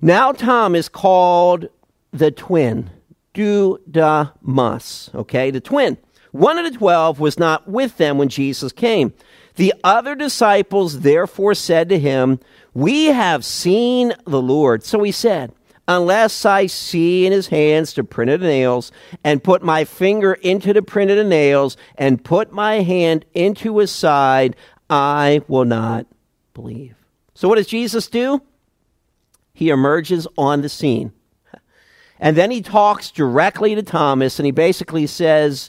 Now 0.00 0.32
Tom 0.32 0.74
is 0.74 0.88
called 0.88 1.68
the 2.10 2.32
twin, 2.32 2.90
Didymus, 3.34 5.10
okay, 5.14 5.52
the 5.52 5.60
twin. 5.60 5.96
One 6.32 6.58
of 6.58 6.70
the 6.70 6.76
twelve 6.76 7.20
was 7.20 7.38
not 7.38 7.68
with 7.68 7.96
them 7.98 8.18
when 8.18 8.28
Jesus 8.28 8.72
came. 8.72 9.12
The 9.56 9.74
other 9.84 10.14
disciples 10.14 11.00
therefore 11.00 11.54
said 11.54 11.88
to 11.90 11.98
him, 11.98 12.40
We 12.74 13.06
have 13.06 13.44
seen 13.44 14.14
the 14.26 14.40
Lord. 14.40 14.82
So 14.82 15.02
he 15.02 15.12
said, 15.12 15.52
Unless 15.86 16.46
I 16.46 16.66
see 16.66 17.26
in 17.26 17.32
his 17.32 17.48
hands 17.48 17.92
the 17.92 18.04
print 18.04 18.30
of 18.30 18.40
the 18.40 18.46
nails, 18.46 18.92
and 19.22 19.44
put 19.44 19.62
my 19.62 19.84
finger 19.84 20.34
into 20.34 20.72
the 20.72 20.80
print 20.80 21.10
of 21.10 21.16
the 21.16 21.24
nails, 21.24 21.76
and 21.96 22.24
put 22.24 22.52
my 22.52 22.76
hand 22.82 23.26
into 23.34 23.78
his 23.78 23.90
side, 23.90 24.56
I 24.88 25.42
will 25.48 25.64
not 25.64 26.06
believe. 26.54 26.94
So 27.34 27.48
what 27.48 27.56
does 27.56 27.66
Jesus 27.66 28.08
do? 28.08 28.40
He 29.52 29.68
emerges 29.68 30.26
on 30.38 30.62
the 30.62 30.68
scene. 30.68 31.12
And 32.18 32.36
then 32.36 32.50
he 32.52 32.62
talks 32.62 33.10
directly 33.10 33.74
to 33.74 33.82
Thomas, 33.82 34.38
and 34.38 34.46
he 34.46 34.52
basically 34.52 35.08
says, 35.08 35.68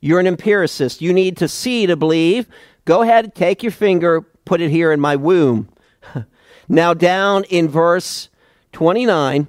you're 0.00 0.20
an 0.20 0.26
empiricist. 0.26 1.00
You 1.00 1.12
need 1.12 1.36
to 1.38 1.48
see 1.48 1.86
to 1.86 1.96
believe. 1.96 2.46
Go 2.84 3.02
ahead, 3.02 3.34
take 3.34 3.62
your 3.62 3.72
finger, 3.72 4.22
put 4.44 4.60
it 4.60 4.70
here 4.70 4.92
in 4.92 5.00
my 5.00 5.16
womb. 5.16 5.68
now, 6.68 6.94
down 6.94 7.44
in 7.44 7.68
verse 7.68 8.28
29, 8.72 9.48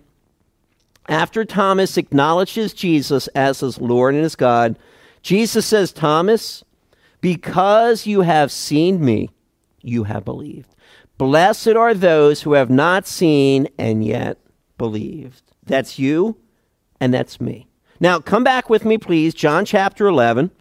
after 1.07 1.45
Thomas 1.45 1.97
acknowledges 1.97 2.73
Jesus 2.73 3.27
as 3.29 3.59
his 3.59 3.79
Lord 3.79 4.15
and 4.15 4.23
his 4.23 4.35
God, 4.35 4.77
Jesus 5.21 5.65
says, 5.65 5.91
Thomas, 5.91 6.63
because 7.21 8.05
you 8.05 8.21
have 8.21 8.51
seen 8.51 9.03
me, 9.03 9.29
you 9.81 10.03
have 10.05 10.25
believed. 10.25 10.73
Blessed 11.17 11.69
are 11.69 11.93
those 11.93 12.41
who 12.41 12.53
have 12.53 12.69
not 12.69 13.07
seen 13.07 13.67
and 13.77 14.03
yet 14.05 14.37
believed. 14.77 15.41
That's 15.65 15.97
you 15.97 16.37
and 16.99 17.13
that's 17.13 17.41
me. 17.41 17.66
Now, 17.99 18.19
come 18.19 18.43
back 18.43 18.69
with 18.69 18.85
me, 18.85 18.97
please, 18.97 19.33
John 19.33 19.65
chapter 19.65 20.07
11. 20.07 20.51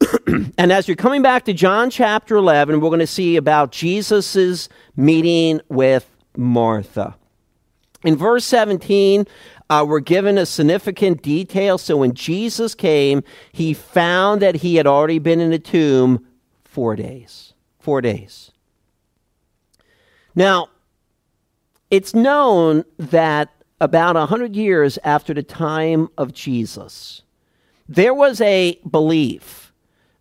and 0.58 0.72
as 0.72 0.86
you're 0.86 0.96
coming 0.96 1.22
back 1.22 1.44
to 1.46 1.52
John 1.52 1.88
chapter 1.88 2.36
11, 2.36 2.80
we're 2.80 2.90
going 2.90 3.00
to 3.00 3.06
see 3.06 3.36
about 3.36 3.72
Jesus' 3.72 4.68
meeting 4.96 5.60
with 5.68 6.08
Martha. 6.36 7.16
In 8.04 8.16
verse 8.16 8.44
17, 8.44 9.26
uh, 9.70 9.84
we're 9.88 10.00
given 10.00 10.36
a 10.36 10.44
significant 10.44 11.22
detail. 11.22 11.78
So 11.78 11.96
when 11.96 12.14
Jesus 12.14 12.74
came, 12.74 13.22
he 13.52 13.72
found 13.72 14.42
that 14.42 14.56
he 14.56 14.74
had 14.74 14.86
already 14.86 15.18
been 15.18 15.40
in 15.40 15.50
the 15.50 15.58
tomb 15.58 16.26
four 16.64 16.96
days. 16.96 17.54
Four 17.78 18.00
days. 18.00 18.50
Now, 20.34 20.68
it's 21.90 22.14
known 22.14 22.84
that 22.98 23.61
about 23.82 24.14
100 24.14 24.54
years 24.54 24.96
after 25.02 25.34
the 25.34 25.42
time 25.42 26.08
of 26.16 26.32
Jesus, 26.32 27.22
there 27.88 28.14
was 28.14 28.40
a 28.40 28.78
belief 28.88 29.72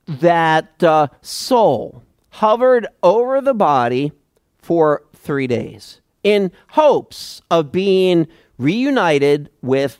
that 0.07 0.83
uh, 0.83 1.07
soul 1.21 2.01
hovered 2.31 2.87
over 3.03 3.39
the 3.39 3.53
body 3.53 4.11
for 4.57 5.03
three 5.13 5.45
days 5.45 6.01
in 6.23 6.51
hopes 6.69 7.43
of 7.51 7.71
being 7.71 8.27
reunited 8.57 9.51
with 9.61 9.99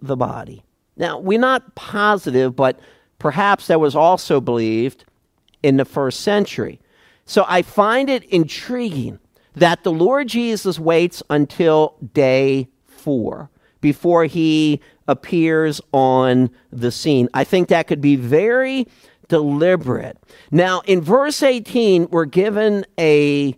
the 0.00 0.16
body. 0.16 0.64
Now, 0.96 1.18
we're 1.18 1.38
not 1.38 1.74
positive, 1.74 2.56
but 2.56 2.80
perhaps 3.18 3.66
that 3.66 3.78
was 3.78 3.94
also 3.94 4.40
believed 4.40 5.04
in 5.62 5.76
the 5.76 5.84
first 5.84 6.20
century. 6.20 6.80
So 7.26 7.44
I 7.46 7.60
find 7.60 8.08
it 8.08 8.24
intriguing 8.24 9.18
that 9.54 9.84
the 9.84 9.92
Lord 9.92 10.28
Jesus 10.28 10.78
waits 10.78 11.22
until 11.28 11.96
day 12.14 12.68
4 13.02 13.50
before 13.80 14.24
he 14.24 14.80
appears 15.08 15.80
on 15.92 16.50
the 16.70 16.92
scene. 16.92 17.28
I 17.34 17.44
think 17.44 17.68
that 17.68 17.88
could 17.88 18.00
be 18.00 18.16
very 18.16 18.86
deliberate. 19.28 20.18
Now, 20.50 20.82
in 20.86 21.00
verse 21.00 21.42
18, 21.42 22.08
we're 22.10 22.24
given 22.24 22.86
a 22.98 23.56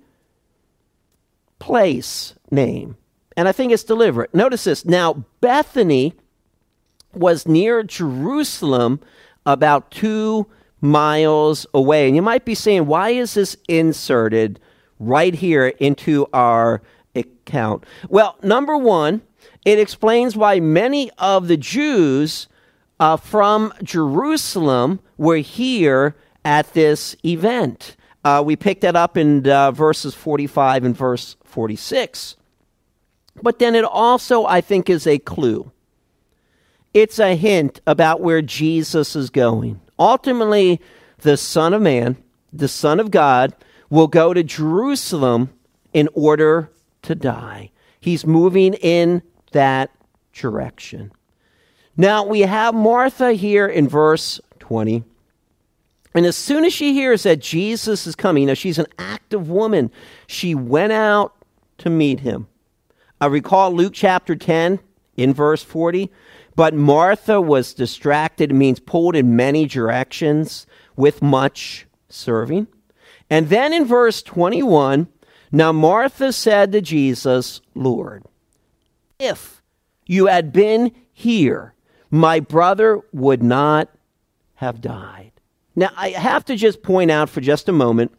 place 1.58 2.34
name, 2.50 2.96
and 3.36 3.48
I 3.48 3.52
think 3.52 3.72
it's 3.72 3.84
deliberate. 3.84 4.34
Notice 4.34 4.64
this. 4.64 4.84
Now, 4.84 5.24
Bethany 5.40 6.14
was 7.12 7.46
near 7.46 7.82
Jerusalem, 7.82 9.00
about 9.46 9.90
two 9.90 10.46
miles 10.80 11.66
away. 11.72 12.06
And 12.06 12.16
you 12.16 12.22
might 12.22 12.44
be 12.44 12.54
saying, 12.54 12.86
why 12.86 13.10
is 13.10 13.34
this 13.34 13.56
inserted 13.68 14.60
right 14.98 15.34
here 15.34 15.68
into 15.68 16.26
our 16.32 16.82
account? 17.14 17.84
Well, 18.08 18.36
number 18.42 18.76
one, 18.76 19.22
it 19.64 19.78
explains 19.78 20.36
why 20.36 20.60
many 20.60 21.10
of 21.18 21.48
the 21.48 21.56
Jews 21.56 22.48
uh, 23.00 23.16
from 23.16 23.72
Jerusalem 23.82 25.00
were 25.16 25.38
here 25.38 26.14
at 26.44 26.72
this 26.74 27.16
event. 27.24 27.96
Uh, 28.24 28.42
we 28.44 28.56
picked 28.56 28.82
that 28.82 28.96
up 28.96 29.16
in 29.16 29.46
uh, 29.48 29.70
verses 29.70 30.14
45 30.14 30.84
and 30.84 30.96
verse 30.96 31.36
46. 31.44 32.36
But 33.42 33.58
then 33.58 33.74
it 33.74 33.84
also, 33.84 34.46
I 34.46 34.60
think, 34.60 34.88
is 34.88 35.06
a 35.06 35.18
clue. 35.18 35.70
It's 36.92 37.18
a 37.18 37.34
hint 37.34 37.80
about 37.86 38.20
where 38.20 38.40
Jesus 38.40 39.16
is 39.16 39.30
going. 39.30 39.80
Ultimately, 39.98 40.80
the 41.18 41.36
Son 41.36 41.74
of 41.74 41.82
Man, 41.82 42.16
the 42.52 42.68
Son 42.68 43.00
of 43.00 43.10
God, 43.10 43.54
will 43.90 44.06
go 44.06 44.32
to 44.32 44.42
Jerusalem 44.42 45.50
in 45.92 46.08
order 46.14 46.70
to 47.04 47.14
die. 47.14 47.70
He's 48.00 48.26
moving 48.26 48.74
in 48.74 49.22
that 49.52 49.90
direction. 50.32 51.12
Now 51.96 52.26
we 52.26 52.40
have 52.40 52.74
Martha 52.74 53.32
here 53.32 53.66
in 53.66 53.88
verse 53.88 54.40
20. 54.58 55.04
And 56.14 56.26
as 56.26 56.36
soon 56.36 56.64
as 56.64 56.72
she 56.72 56.92
hears 56.92 57.24
that 57.24 57.40
Jesus 57.40 58.06
is 58.06 58.14
coming, 58.14 58.46
now 58.46 58.54
she's 58.54 58.78
an 58.78 58.86
active 58.98 59.48
woman, 59.48 59.90
she 60.26 60.54
went 60.54 60.92
out 60.92 61.34
to 61.78 61.90
meet 61.90 62.20
him. 62.20 62.46
I 63.20 63.26
recall 63.26 63.72
Luke 63.72 63.92
chapter 63.94 64.36
10 64.36 64.80
in 65.16 65.34
verse 65.34 65.62
40. 65.62 66.10
But 66.56 66.74
Martha 66.74 67.40
was 67.40 67.74
distracted, 67.74 68.50
it 68.50 68.54
means 68.54 68.78
pulled 68.78 69.16
in 69.16 69.34
many 69.34 69.66
directions 69.66 70.66
with 70.96 71.20
much 71.20 71.86
serving. 72.08 72.68
And 73.28 73.48
then 73.48 73.72
in 73.72 73.84
verse 73.84 74.22
21, 74.22 75.08
now 75.54 75.72
Martha 75.72 76.32
said 76.32 76.72
to 76.72 76.80
Jesus, 76.80 77.60
Lord, 77.74 78.24
if 79.18 79.62
you 80.06 80.26
had 80.26 80.52
been 80.52 80.92
here, 81.12 81.74
my 82.10 82.40
brother 82.40 83.00
would 83.12 83.42
not 83.42 83.88
have 84.56 84.80
died. 84.80 85.32
Now, 85.76 85.90
I 85.96 86.10
have 86.10 86.44
to 86.46 86.56
just 86.56 86.82
point 86.82 87.10
out 87.10 87.28
for 87.28 87.40
just 87.40 87.68
a 87.68 87.72
moment 87.72 88.12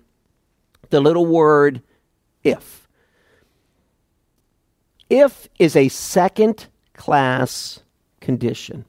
the 0.89 1.00
little 1.00 1.25
word 1.25 1.82
if. 2.44 2.88
If 5.10 5.48
is 5.60 5.75
a 5.75 5.89
second 5.89 6.68
class 6.94 7.82
condition. 8.22 8.86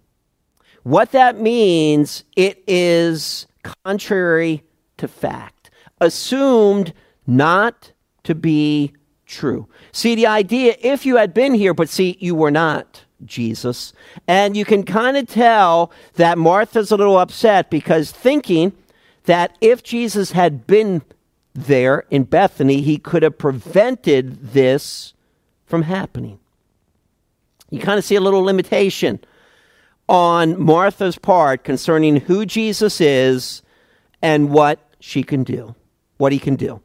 What 0.82 1.12
that 1.12 1.40
means, 1.40 2.24
it 2.36 2.62
is 2.66 3.46
contrary 3.62 4.62
to 4.98 5.08
fact, 5.08 5.70
assumed 6.00 6.92
not 7.26 7.92
to 8.26 8.34
be 8.34 8.92
true. 9.24 9.66
See, 9.92 10.14
the 10.14 10.26
idea, 10.26 10.76
if 10.80 11.04
you 11.04 11.16
had 11.16 11.34
been 11.34 11.54
here, 11.54 11.74
but 11.74 11.88
see, 11.88 12.16
you 12.20 12.34
were 12.34 12.50
not. 12.50 13.02
Jesus. 13.24 13.92
And 14.28 14.56
you 14.56 14.64
can 14.64 14.82
kind 14.82 15.16
of 15.16 15.26
tell 15.26 15.90
that 16.14 16.36
Martha's 16.36 16.90
a 16.90 16.96
little 16.96 17.18
upset 17.18 17.70
because 17.70 18.10
thinking 18.10 18.72
that 19.24 19.56
if 19.60 19.82
Jesus 19.82 20.32
had 20.32 20.66
been 20.66 21.02
there 21.54 22.04
in 22.10 22.24
Bethany, 22.24 22.82
he 22.82 22.98
could 22.98 23.22
have 23.22 23.38
prevented 23.38 24.52
this 24.52 25.14
from 25.64 25.82
happening. 25.82 26.38
You 27.70 27.80
kind 27.80 27.98
of 27.98 28.04
see 28.04 28.14
a 28.14 28.20
little 28.20 28.42
limitation 28.42 29.18
on 30.08 30.60
Martha's 30.60 31.18
part 31.18 31.64
concerning 31.64 32.16
who 32.16 32.46
Jesus 32.46 33.00
is 33.00 33.62
and 34.22 34.50
what 34.50 34.78
she 35.00 35.22
can 35.22 35.42
do, 35.42 35.74
what 36.18 36.32
he 36.32 36.38
can 36.38 36.54
do. 36.54 36.80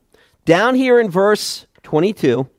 Down 0.45 0.75
here 0.75 0.99
in 0.99 1.09
verse 1.09 1.67
22, 1.83 2.49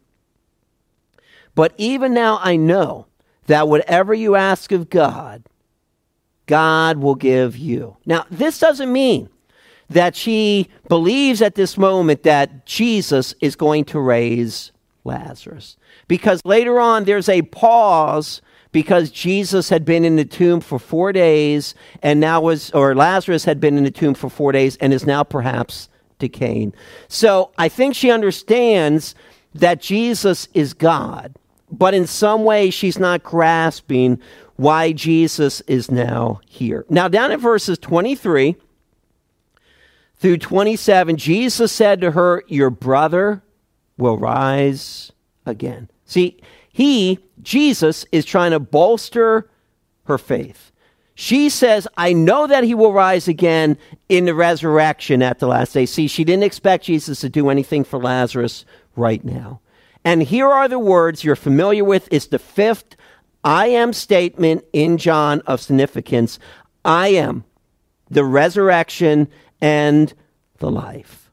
but 1.55 1.75
even 1.77 2.15
now 2.15 2.39
I 2.43 2.57
know 2.57 3.07
that 3.47 3.69
whatever 3.69 4.15
you 4.15 4.37
ask 4.37 4.73
of 4.73 4.89
God, 4.89 5.43
God 6.47 6.99
will 6.99 7.15
give 7.15 7.57
you. 7.57 7.97
Now, 8.07 8.25
this 8.31 8.59
doesn't 8.59 8.93
mean 8.93 9.29
that 9.91 10.17
she 10.17 10.69
believes 10.89 11.43
at 11.43 11.55
this 11.55 11.77
moment 11.77 12.23
that 12.23 12.67
Jesus 12.67 13.35
is 13.41 13.57
going 13.57 13.85
to 13.87 14.01
raise 14.01 14.73
Lazarus. 15.05 15.77
Because 16.09 16.41
later 16.45 16.81
on, 16.81 17.05
there's 17.05 17.29
a 17.29 17.43
pause 17.43 18.41
because 18.71 19.11
Jesus 19.11 19.69
had 19.69 19.85
been 19.85 20.05
in 20.05 20.17
the 20.17 20.25
tomb 20.25 20.61
for 20.61 20.79
four 20.79 21.13
days 21.13 21.75
and 22.03 22.21
now 22.21 22.41
was, 22.41 22.71
or 22.71 22.95
Lazarus 22.95 23.45
had 23.45 23.61
been 23.61 23.77
in 23.77 23.85
the 23.85 23.91
tomb 23.91 24.15
for 24.15 24.31
four 24.31 24.53
days 24.53 24.77
and 24.77 24.93
is 24.93 25.05
now 25.05 25.23
perhaps 25.23 25.89
decaying. 26.23 26.73
So 27.09 27.53
I 27.59 27.69
think 27.69 27.95
she 27.95 28.11
understands 28.11 29.15
that 29.55 29.83
Jesus 29.83 30.49
is 30.55 30.73
God 30.73 31.37
but 31.73 31.95
in 31.95 32.07
some 32.07 32.45
way 32.45 32.71
she's 32.71 32.99
not 32.99 33.23
grasping 33.23 34.21
why 34.57 34.93
Jesus 34.93 35.63
is 35.63 35.91
now 35.91 36.41
here. 36.47 36.85
Now, 36.91 37.09
down 37.09 37.33
in 37.33 37.41
verses 37.41 37.79
23 37.79 38.55
through 40.17 40.37
27, 40.37 41.17
Jesus 41.17 41.73
said 41.73 42.03
to 42.03 42.13
her, 42.13 42.45
Your 42.47 42.71
brother 42.71 43.43
will 43.97 44.19
rise 44.19 45.11
again. 45.47 45.89
See, 46.05 46.41
he, 46.71 47.19
Jesus, 47.41 48.05
is 48.13 48.27
trying 48.27 48.51
to 48.53 48.61
bolster 48.61 49.51
her 50.05 50.19
faith. 50.19 50.71
She 51.15 51.49
says, 51.49 51.89
I 51.97 52.13
know 52.13 52.47
that 52.47 52.65
he 52.65 52.75
will 52.75 52.93
rise 52.93 53.29
again 53.29 53.79
in 54.13 54.27
the 54.27 54.35
resurrection 54.35 55.23
at 55.23 55.39
the 55.39 55.47
last 55.47 55.73
day. 55.73 55.87
See, 55.87 56.07
she 56.07 56.23
didn't 56.23 56.43
expect 56.43 56.85
Jesus 56.85 57.21
to 57.21 57.31
do 57.31 57.49
anything 57.49 57.83
for 57.83 57.99
Lazarus 57.99 58.67
right 58.95 59.25
now. 59.25 59.63
And 60.05 60.23
here 60.23 60.49
are 60.49 60.69
the 60.69 60.79
words 60.79 61.25
you're 61.25 61.35
familiar 61.35 61.83
with. 61.83 62.09
It's 62.11 62.27
the 62.27 62.39
fifth 62.39 62.95
I 63.43 63.69
am 63.69 63.95
statement 63.95 64.67
in 64.75 64.99
John 64.99 65.41
of 65.47 65.63
significance. 65.63 66.39
I 66.85 67.09
am 67.09 67.45
the 68.11 68.23
resurrection 68.23 69.29
and 69.63 70.13
the 70.59 70.71
life. 70.71 71.31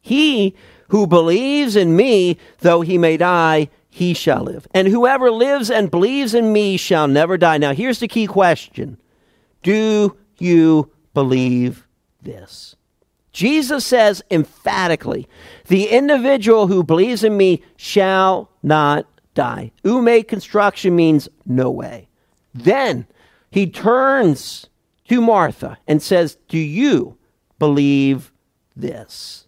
He 0.00 0.54
who 0.88 1.06
believes 1.06 1.76
in 1.76 1.94
me, 1.96 2.38
though 2.60 2.80
he 2.80 2.96
may 2.96 3.18
die, 3.18 3.68
he 3.90 4.14
shall 4.14 4.44
live. 4.44 4.66
And 4.72 4.88
whoever 4.88 5.30
lives 5.30 5.70
and 5.70 5.90
believes 5.90 6.32
in 6.32 6.50
me 6.50 6.78
shall 6.78 7.08
never 7.08 7.36
die. 7.36 7.58
Now, 7.58 7.74
here's 7.74 8.00
the 8.00 8.08
key 8.08 8.26
question 8.26 8.96
Do 9.62 10.16
you 10.38 10.90
believe 11.14 11.86
this? 12.20 12.76
Jesus 13.32 13.84
says 13.84 14.22
emphatically, 14.30 15.28
the 15.66 15.88
individual 15.88 16.68
who 16.68 16.84
believes 16.84 17.24
in 17.24 17.36
me 17.36 17.62
shall 17.76 18.50
not 18.62 19.06
die. 19.34 19.72
ou 19.84 20.00
me 20.00 20.22
construction 20.22 20.94
means 20.94 21.28
no 21.44 21.70
way. 21.70 22.08
Then 22.54 23.06
he 23.50 23.66
turns 23.66 24.68
to 25.08 25.20
Martha 25.20 25.78
and 25.88 26.00
says, 26.00 26.38
Do 26.48 26.58
you 26.58 27.16
believe 27.58 28.32
this? 28.76 29.46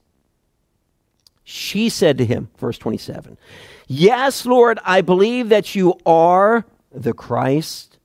She 1.45 1.89
said 1.89 2.19
to 2.19 2.27
him, 2.27 2.51
verse 2.59 2.79
27, 2.79 3.39
Yes, 3.87 4.45
Lord, 4.45 4.81
I 4.85 5.01
believe 5.01 5.49
that 5.49 5.77
you 5.77 5.95
are 6.05 6.65
the 6.91 7.13
Christ, 7.13 7.99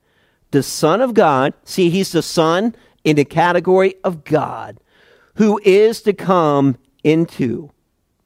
the 0.52 0.62
Son 0.62 1.00
of 1.00 1.14
God. 1.14 1.54
See, 1.64 1.90
he's 1.90 2.12
the 2.12 2.22
Son 2.22 2.76
in 3.04 3.16
the 3.16 3.24
category 3.24 3.94
of 4.04 4.24
God 4.24 4.78
who 5.36 5.60
is 5.64 6.02
to 6.02 6.12
come 6.12 6.76
into 7.02 7.70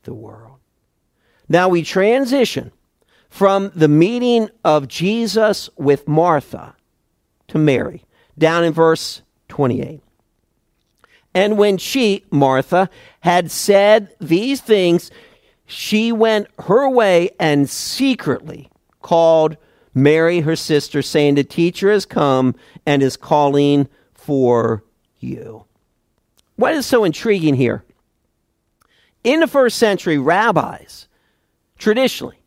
the 0.02 0.14
world. 0.14 0.58
Now 1.48 1.68
we 1.68 1.82
transition 1.82 2.72
from 3.28 3.70
the 3.74 3.88
meeting 3.88 4.48
of 4.64 4.88
Jesus 4.88 5.68
with 5.76 6.08
Martha 6.08 6.74
to 7.48 7.58
Mary, 7.58 8.04
down 8.38 8.64
in 8.64 8.72
verse 8.72 9.22
28. 9.48 10.02
And 11.34 11.58
when 11.58 11.76
she, 11.76 12.24
Martha, 12.30 12.88
had 13.20 13.50
said 13.50 14.08
these 14.20 14.60
things, 14.60 15.10
she 15.66 16.12
went 16.12 16.48
her 16.60 16.88
way 16.88 17.30
and 17.38 17.68
secretly 17.68 18.70
called 19.02 19.56
Mary, 19.94 20.40
her 20.40 20.56
sister, 20.56 21.02
saying, 21.02 21.34
The 21.34 21.44
teacher 21.44 21.92
has 21.92 22.06
come 22.06 22.54
and 22.86 23.02
is 23.02 23.16
calling 23.16 23.88
for 24.26 24.82
you. 25.20 25.64
What 26.56 26.74
is 26.74 26.84
so 26.84 27.04
intriguing 27.04 27.54
here? 27.54 27.84
In 29.22 29.38
the 29.38 29.46
first 29.46 29.78
century, 29.78 30.18
rabbis 30.18 31.06
traditionally 31.78 32.40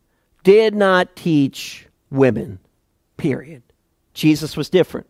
did 0.43 0.75
not 0.75 1.15
teach 1.15 1.87
women 2.11 2.59
period. 3.15 3.63
Jesus 4.13 4.57
was 4.57 4.69
different. 4.69 5.07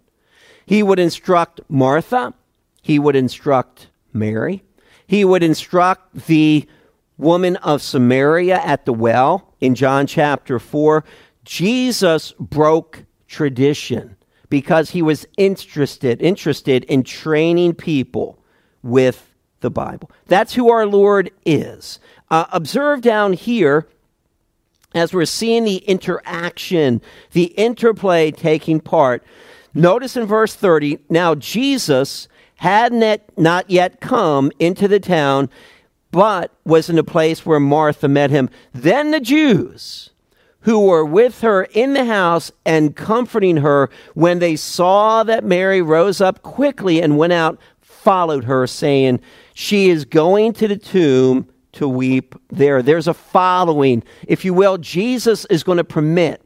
He 0.63 0.83
would 0.83 0.99
instruct 0.99 1.61
Martha, 1.69 2.35
he 2.83 2.99
would 2.99 3.15
instruct 3.15 3.87
Mary, 4.13 4.63
he 5.07 5.25
would 5.25 5.41
instruct 5.41 6.27
the 6.27 6.67
woman 7.17 7.55
of 7.57 7.81
Samaria 7.81 8.59
at 8.63 8.85
the 8.85 8.93
well 8.93 9.55
in 9.59 9.73
John 9.73 10.05
chapter 10.05 10.59
4. 10.59 11.03
Jesus 11.43 12.33
broke 12.39 13.05
tradition 13.27 14.15
because 14.49 14.91
he 14.91 15.01
was 15.01 15.27
interested 15.37 16.21
interested 16.21 16.83
in 16.85 17.03
training 17.03 17.75
people 17.75 18.39
with 18.83 19.33
the 19.61 19.69
Bible. 19.69 20.09
That's 20.27 20.53
who 20.53 20.69
our 20.71 20.85
Lord 20.85 21.31
is. 21.45 21.99
Uh, 22.31 22.45
observe 22.51 23.01
down 23.01 23.33
here 23.33 23.87
as 24.93 25.13
we're 25.13 25.25
seeing 25.25 25.65
the 25.65 25.77
interaction, 25.77 27.01
the 27.33 27.45
interplay 27.45 28.31
taking 28.31 28.79
part. 28.79 29.23
Notice 29.73 30.17
in 30.17 30.25
verse 30.25 30.55
30, 30.55 30.99
now 31.09 31.35
Jesus 31.35 32.27
had 32.55 32.91
not 33.37 33.69
yet 33.69 34.01
come 34.01 34.51
into 34.59 34.87
the 34.87 34.99
town, 34.99 35.49
but 36.11 36.53
was 36.65 36.89
in 36.89 36.97
a 36.97 37.03
place 37.03 37.45
where 37.45 37.59
Martha 37.59 38.07
met 38.07 38.31
him. 38.31 38.49
Then 38.73 39.11
the 39.11 39.19
Jews 39.19 40.09
who 40.61 40.79
were 40.85 41.05
with 41.05 41.41
her 41.41 41.63
in 41.63 41.93
the 41.93 42.05
house 42.05 42.51
and 42.65 42.95
comforting 42.95 43.57
her, 43.57 43.89
when 44.13 44.39
they 44.39 44.55
saw 44.55 45.23
that 45.23 45.43
Mary 45.43 45.81
rose 45.81 46.19
up 46.19 46.41
quickly 46.41 47.01
and 47.01 47.17
went 47.17 47.33
out, 47.33 47.59
followed 47.81 48.43
her, 48.43 48.67
saying, 48.67 49.19
She 49.53 49.89
is 49.89 50.05
going 50.05 50.53
to 50.53 50.67
the 50.67 50.77
tomb 50.77 51.47
to 51.73 51.87
weep 51.87 52.35
there. 52.49 52.81
There's 52.81 53.07
a 53.07 53.13
following. 53.13 54.03
If 54.27 54.43
you 54.43 54.53
will, 54.53 54.77
Jesus 54.77 55.45
is 55.45 55.63
going 55.63 55.77
to 55.77 55.83
permit 55.83 56.41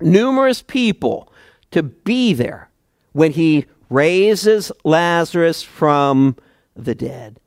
numerous 0.00 0.62
people 0.62 1.32
to 1.70 1.82
be 1.82 2.32
there 2.32 2.70
when 3.12 3.32
he 3.32 3.66
raises 3.88 4.70
Lazarus 4.84 5.62
from 5.62 6.36
the 6.76 6.94
dead. 6.94 7.40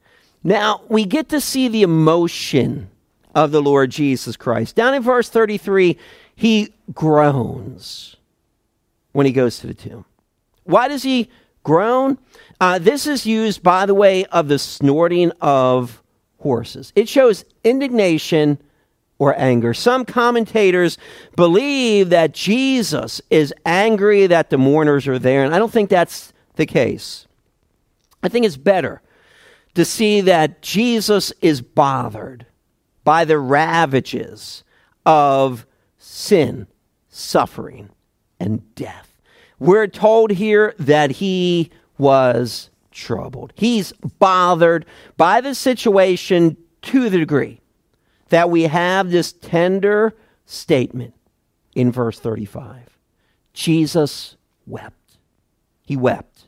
Now, 0.43 0.81
we 0.89 1.05
get 1.05 1.29
to 1.29 1.39
see 1.39 1.67
the 1.69 1.83
emotion 1.83 2.89
of 3.33 3.51
the 3.51 3.61
Lord 3.61 3.89
Jesus 3.89 4.37
Christ. 4.37 4.75
Down 4.75 4.93
in 4.93 5.01
verse 5.01 5.29
33, 5.29 5.97
he 6.35 6.73
groans 6.93 8.15
when 9.11 9.25
he 9.25 9.31
goes 9.31 9.59
to 9.59 9.67
the 9.67 9.73
tomb. 9.73 10.05
Why 10.63 10.87
does 10.87 11.03
he 11.03 11.29
groan? 11.63 12.17
Uh, 12.59 12.79
this 12.79 13.07
is 13.07 13.25
used, 13.25 13.63
by 13.63 13.85
the 13.85 13.93
way, 13.93 14.25
of 14.25 14.47
the 14.47 14.59
snorting 14.59 15.31
of 15.41 16.01
horses. 16.39 16.91
It 16.95 17.09
shows 17.09 17.45
indignation 17.63 18.57
or 19.19 19.39
anger. 19.39 19.73
Some 19.73 20.05
commentators 20.05 20.97
believe 21.35 22.09
that 22.09 22.33
Jesus 22.33 23.21
is 23.29 23.53
angry 23.65 24.27
that 24.27 24.49
the 24.49 24.57
mourners 24.57 25.07
are 25.07 25.19
there, 25.19 25.43
and 25.43 25.55
I 25.55 25.59
don't 25.59 25.71
think 25.71 25.89
that's 25.89 26.33
the 26.55 26.65
case. 26.65 27.27
I 28.21 28.29
think 28.29 28.45
it's 28.45 28.57
better 28.57 29.01
to 29.75 29.85
see 29.85 30.21
that 30.21 30.61
Jesus 30.61 31.33
is 31.41 31.61
bothered 31.61 32.45
by 33.03 33.25
the 33.25 33.39
ravages 33.39 34.63
of 35.05 35.65
sin, 35.97 36.67
suffering, 37.09 37.89
and 38.39 38.73
death. 38.75 39.21
We're 39.59 39.87
told 39.87 40.31
here 40.31 40.75
that 40.79 41.11
he 41.11 41.71
was 41.97 42.69
troubled. 42.91 43.53
He's 43.55 43.93
bothered 44.19 44.85
by 45.17 45.41
the 45.41 45.55
situation 45.55 46.57
to 46.83 47.09
the 47.09 47.17
degree 47.17 47.59
that 48.29 48.49
we 48.49 48.63
have 48.63 49.11
this 49.11 49.31
tender 49.31 50.15
statement 50.45 51.13
in 51.75 51.91
verse 51.91 52.19
35. 52.19 52.97
Jesus 53.53 54.35
wept. 54.65 55.17
He 55.85 55.95
wept. 55.95 56.47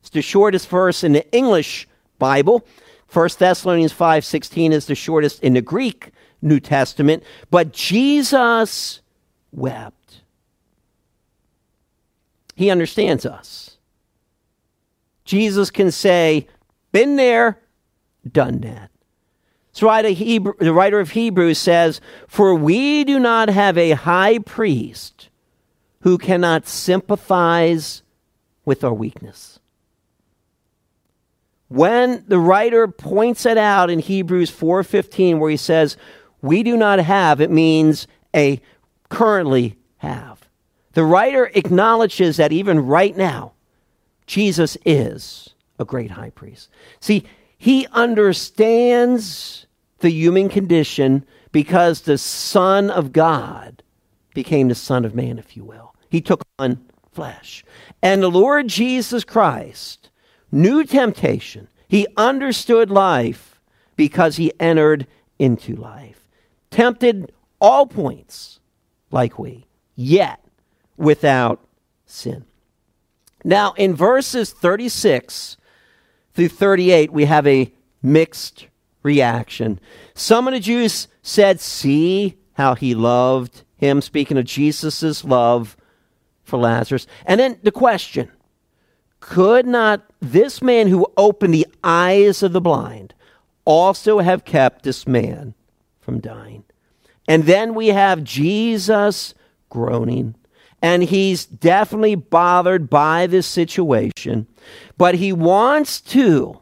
It's 0.00 0.10
the 0.10 0.22
shortest 0.22 0.68
verse 0.68 1.02
in 1.02 1.12
the 1.12 1.30
English 1.32 1.88
Bible. 2.18 2.66
1 3.14 3.38
Thessalonians 3.38 3.92
5:16 3.92 4.72
is 4.72 4.86
the 4.86 4.94
shortest 4.94 5.42
in 5.42 5.54
the 5.54 5.62
Greek 5.62 6.10
New 6.42 6.58
Testament, 6.58 7.22
but 7.50 7.72
Jesus 7.72 9.00
wept. 9.52 10.22
He 12.56 12.70
understands 12.70 13.24
us. 13.24 13.78
Jesus 15.24 15.70
can 15.70 15.90
say, 15.90 16.46
Been 16.92 17.16
there, 17.16 17.58
done 18.30 18.60
that. 18.60 18.90
So 19.72 19.86
the 19.86 20.72
writer 20.72 21.00
of 21.00 21.10
Hebrews 21.10 21.58
says, 21.58 22.00
For 22.28 22.54
we 22.54 23.04
do 23.04 23.18
not 23.18 23.48
have 23.48 23.76
a 23.76 23.92
high 23.92 24.38
priest 24.38 25.30
who 26.00 26.18
cannot 26.18 26.68
sympathize 26.68 28.02
with 28.64 28.84
our 28.84 28.92
weakness. 28.92 29.58
When 31.74 32.24
the 32.28 32.38
writer 32.38 32.86
points 32.86 33.44
it 33.44 33.58
out 33.58 33.90
in 33.90 33.98
Hebrews 33.98 34.48
4:15 34.48 35.40
where 35.40 35.50
he 35.50 35.56
says, 35.56 35.96
"We 36.40 36.62
do 36.62 36.76
not 36.76 37.00
have," 37.00 37.40
it 37.40 37.50
means 37.50 38.06
a 38.32 38.60
currently 39.08 39.76
have. 39.96 40.48
The 40.92 41.04
writer 41.04 41.50
acknowledges 41.52 42.36
that 42.36 42.52
even 42.52 42.86
right 42.86 43.16
now 43.16 43.54
Jesus 44.24 44.78
is 44.84 45.54
a 45.76 45.84
great 45.84 46.12
high 46.12 46.30
priest. 46.30 46.70
See, 47.00 47.24
he 47.58 47.88
understands 47.90 49.66
the 49.98 50.10
human 50.10 50.48
condition 50.48 51.24
because 51.50 52.02
the 52.02 52.18
Son 52.18 52.88
of 52.88 53.12
God 53.12 53.82
became 54.32 54.68
the 54.68 54.76
Son 54.76 55.04
of 55.04 55.16
Man, 55.16 55.40
if 55.40 55.56
you 55.56 55.64
will. 55.64 55.92
He 56.08 56.20
took 56.20 56.44
on 56.60 56.78
flesh. 57.10 57.64
And 58.00 58.22
the 58.22 58.30
Lord 58.30 58.68
Jesus 58.68 59.24
Christ 59.24 60.10
knew 60.54 60.84
temptation. 60.84 61.68
He 61.88 62.06
understood 62.16 62.90
life 62.90 63.60
because 63.96 64.36
he 64.36 64.52
entered 64.60 65.06
into 65.38 65.74
life. 65.74 66.28
Tempted 66.70 67.32
all 67.60 67.86
points 67.86 68.60
like 69.10 69.38
we, 69.38 69.66
yet 69.94 70.42
without 70.96 71.60
sin. 72.06 72.44
Now, 73.44 73.72
in 73.72 73.94
verses 73.94 74.52
36 74.52 75.56
through 76.32 76.48
38, 76.48 77.12
we 77.12 77.26
have 77.26 77.46
a 77.46 77.72
mixed 78.02 78.68
reaction. 79.02 79.80
Some 80.14 80.48
of 80.48 80.54
the 80.54 80.60
Jews 80.60 81.08
said, 81.22 81.60
See 81.60 82.36
how 82.54 82.74
he 82.74 82.94
loved 82.94 83.62
him, 83.76 84.00
speaking 84.00 84.38
of 84.38 84.44
Jesus' 84.44 85.24
love 85.24 85.76
for 86.42 86.58
Lazarus. 86.58 87.06
And 87.26 87.38
then 87.38 87.58
the 87.62 87.72
question 87.72 88.30
could 89.26 89.64
not 89.64 90.04
this 90.20 90.60
man 90.60 90.88
who 90.88 91.06
opened 91.16 91.54
the 91.54 91.66
eyes 91.82 92.42
of 92.42 92.52
the 92.52 92.60
blind 92.60 93.14
also 93.64 94.18
have 94.18 94.44
kept 94.44 94.82
this 94.82 95.06
man 95.06 95.54
from 95.98 96.20
dying? 96.20 96.62
And 97.26 97.44
then 97.44 97.74
we 97.74 97.88
have 97.88 98.22
Jesus 98.22 99.32
groaning 99.70 100.34
and 100.82 101.02
he's 101.02 101.46
definitely 101.46 102.16
bothered 102.16 102.90
by 102.90 103.26
this 103.26 103.46
situation, 103.46 104.46
but 104.98 105.14
he 105.14 105.32
wants 105.32 106.02
to 106.02 106.60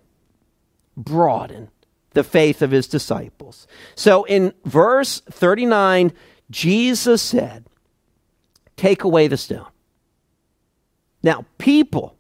broaden 0.96 1.68
the 2.10 2.22
faith 2.22 2.62
of 2.62 2.70
his 2.70 2.86
disciples. 2.86 3.66
So 3.96 4.22
in 4.22 4.54
verse 4.64 5.20
39, 5.28 6.12
Jesus 6.48 7.22
said, 7.22 7.66
Take 8.76 9.02
away 9.02 9.26
the 9.26 9.36
stone. 9.36 9.66
Now, 11.24 11.44
people 11.58 12.16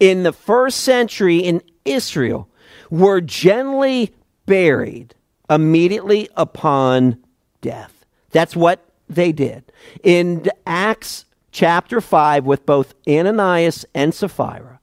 in 0.00 0.22
the 0.22 0.32
first 0.32 0.80
century 0.80 1.38
in 1.38 1.62
Israel 1.84 2.48
were 2.90 3.20
generally 3.20 4.14
buried 4.46 5.14
immediately 5.48 6.28
upon 6.36 7.22
death. 7.60 8.04
That's 8.30 8.56
what 8.56 8.84
they 9.08 9.32
did. 9.32 9.70
In 10.02 10.48
Acts 10.66 11.24
chapter 11.50 12.00
5 12.00 12.44
with 12.44 12.66
both 12.66 12.94
Ananias 13.08 13.84
and 13.94 14.14
Sapphira, 14.14 14.80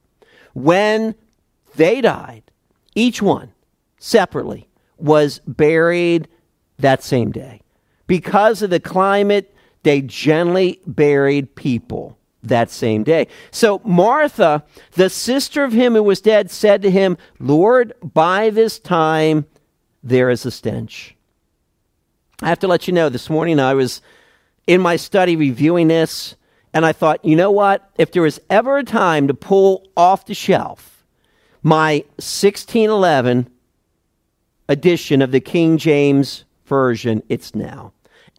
when 0.54 1.14
they 1.76 2.00
died, 2.00 2.44
each 2.94 3.22
one 3.22 3.52
separately 3.98 4.68
was 4.98 5.40
buried 5.46 6.28
that 6.78 7.02
same 7.02 7.30
day. 7.32 7.60
Because 8.06 8.62
of 8.62 8.70
the 8.70 8.80
climate, 8.80 9.54
they 9.82 10.02
generally 10.02 10.80
buried 10.86 11.54
people 11.54 12.18
that 12.42 12.70
same 12.70 13.04
day. 13.04 13.26
So 13.50 13.80
Martha, 13.84 14.64
the 14.92 15.10
sister 15.10 15.64
of 15.64 15.72
him 15.72 15.94
who 15.94 16.02
was 16.02 16.20
dead, 16.20 16.50
said 16.50 16.82
to 16.82 16.90
him, 16.90 17.16
Lord, 17.38 17.92
by 18.02 18.50
this 18.50 18.78
time 18.78 19.46
there 20.02 20.30
is 20.30 20.46
a 20.46 20.50
stench. 20.50 21.16
I 22.42 22.48
have 22.48 22.60
to 22.60 22.68
let 22.68 22.86
you 22.86 22.94
know, 22.94 23.08
this 23.08 23.28
morning 23.28 23.60
I 23.60 23.74
was 23.74 24.00
in 24.66 24.80
my 24.80 24.96
study 24.96 25.36
reviewing 25.36 25.88
this 25.88 26.36
and 26.72 26.86
I 26.86 26.92
thought, 26.92 27.24
you 27.24 27.36
know 27.36 27.50
what? 27.50 27.90
If 27.98 28.12
there 28.12 28.22
was 28.22 28.40
ever 28.48 28.78
a 28.78 28.84
time 28.84 29.28
to 29.28 29.34
pull 29.34 29.88
off 29.96 30.26
the 30.26 30.34
shelf 30.34 31.04
my 31.62 32.04
1611 32.16 33.50
edition 34.68 35.20
of 35.20 35.30
the 35.30 35.40
King 35.40 35.76
James 35.76 36.44
Version, 36.64 37.22
it's 37.28 37.54
now. 37.54 37.92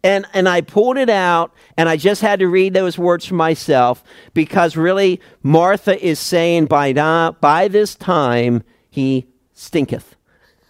And, 0.04 0.26
and 0.32 0.48
I 0.48 0.62
pulled 0.62 0.98
it 0.98 1.08
out, 1.08 1.54
and 1.76 1.88
I 1.88 1.96
just 1.96 2.22
had 2.22 2.40
to 2.40 2.48
read 2.48 2.74
those 2.74 2.98
words 2.98 3.24
for 3.24 3.34
myself 3.34 4.02
because 4.34 4.76
really, 4.76 5.20
Martha 5.42 6.04
is 6.04 6.18
saying, 6.18 6.66
by, 6.66 6.92
by 7.40 7.68
this 7.68 7.94
time, 7.94 8.64
he 8.90 9.26
stinketh. 9.52 10.16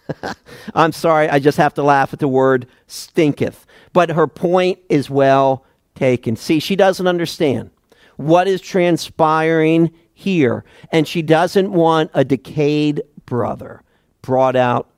I'm 0.75 0.91
sorry, 0.91 1.29
I 1.29 1.39
just 1.39 1.57
have 1.57 1.73
to 1.75 1.83
laugh 1.83 2.13
at 2.13 2.19
the 2.19 2.27
word 2.27 2.67
stinketh. 2.87 3.65
But 3.91 4.11
her 4.11 4.27
point 4.27 4.79
is 4.89 5.09
well 5.09 5.65
taken. 5.95 6.35
See, 6.35 6.59
she 6.59 6.75
doesn't 6.75 7.07
understand 7.07 7.71
what 8.17 8.47
is 8.47 8.61
transpiring 8.61 9.91
here, 10.13 10.63
and 10.91 11.07
she 11.07 11.21
doesn't 11.21 11.71
want 11.71 12.11
a 12.13 12.23
decayed 12.23 13.01
brother 13.25 13.81
brought 14.21 14.55
out 14.55 14.89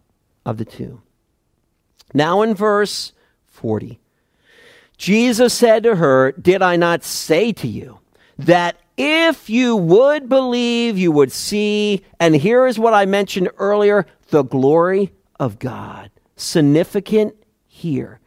of 0.45 0.57
the 0.57 0.65
tomb. 0.65 1.01
Now, 2.13 2.41
in 2.41 2.53
verse 2.53 3.13
40, 3.47 3.99
Jesus 4.97 5.53
said 5.53 5.83
to 5.83 5.95
her, 5.95 6.31
Did 6.33 6.61
I 6.61 6.75
not 6.75 7.03
say 7.03 7.51
to 7.53 7.67
you 7.67 7.99
that 8.37 8.77
if 8.97 9.49
you 9.49 9.75
would 9.75 10.29
believe, 10.29 10.97
you 10.97 11.11
would 11.11 11.31
see? 11.31 12.03
And 12.19 12.35
here 12.35 12.65
is 12.65 12.79
what 12.79 12.93
I 12.93 13.05
mentioned 13.05 13.49
earlier 13.57 14.05
the 14.29 14.43
glory 14.43 15.11
of 15.39 15.59
God. 15.59 16.11
Significant 16.35 17.35
here. 17.67 18.19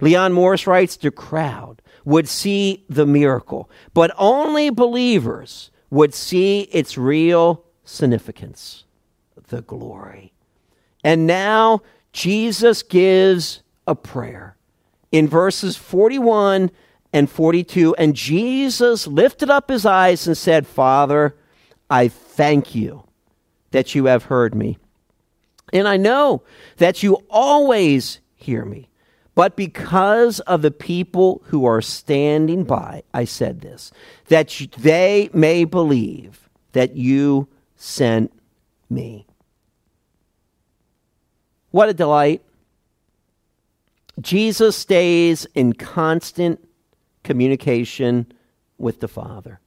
Leon 0.00 0.32
Morris 0.32 0.66
writes, 0.66 0.96
The 0.96 1.10
crowd 1.10 1.82
would 2.04 2.28
see 2.28 2.84
the 2.88 3.06
miracle, 3.06 3.70
but 3.94 4.10
only 4.16 4.70
believers 4.70 5.70
would 5.90 6.14
see 6.14 6.62
its 6.62 6.96
real 6.96 7.64
significance 7.84 8.84
the 9.48 9.62
glory. 9.62 10.32
And 11.02 11.26
now 11.26 11.80
Jesus 12.12 12.82
gives 12.82 13.62
a 13.86 13.94
prayer 13.94 14.57
in 15.12 15.28
verses 15.28 15.76
41 15.76 16.70
and 17.12 17.30
42. 17.30 17.94
And 17.96 18.14
Jesus 18.14 19.06
lifted 19.06 19.50
up 19.50 19.70
his 19.70 19.86
eyes 19.86 20.26
and 20.26 20.36
said, 20.36 20.66
Father, 20.66 21.34
I 21.88 22.08
thank 22.08 22.74
you 22.74 23.04
that 23.70 23.94
you 23.94 24.06
have 24.06 24.24
heard 24.24 24.54
me. 24.54 24.78
And 25.72 25.86
I 25.86 25.96
know 25.96 26.42
that 26.78 27.02
you 27.02 27.18
always 27.28 28.20
hear 28.34 28.64
me. 28.64 28.88
But 29.34 29.54
because 29.54 30.40
of 30.40 30.62
the 30.62 30.70
people 30.72 31.42
who 31.46 31.64
are 31.64 31.80
standing 31.80 32.64
by, 32.64 33.04
I 33.14 33.24
said 33.24 33.60
this, 33.60 33.92
that 34.26 34.66
they 34.76 35.30
may 35.32 35.64
believe 35.64 36.48
that 36.72 36.96
you 36.96 37.46
sent 37.76 38.32
me. 38.90 39.26
What 41.70 41.88
a 41.88 41.94
delight. 41.94 42.42
Jesus 44.20 44.76
stays 44.76 45.46
in 45.54 45.72
constant 45.74 46.66
communication 47.22 48.32
with 48.76 49.00
the 49.00 49.08
Father, 49.08 49.60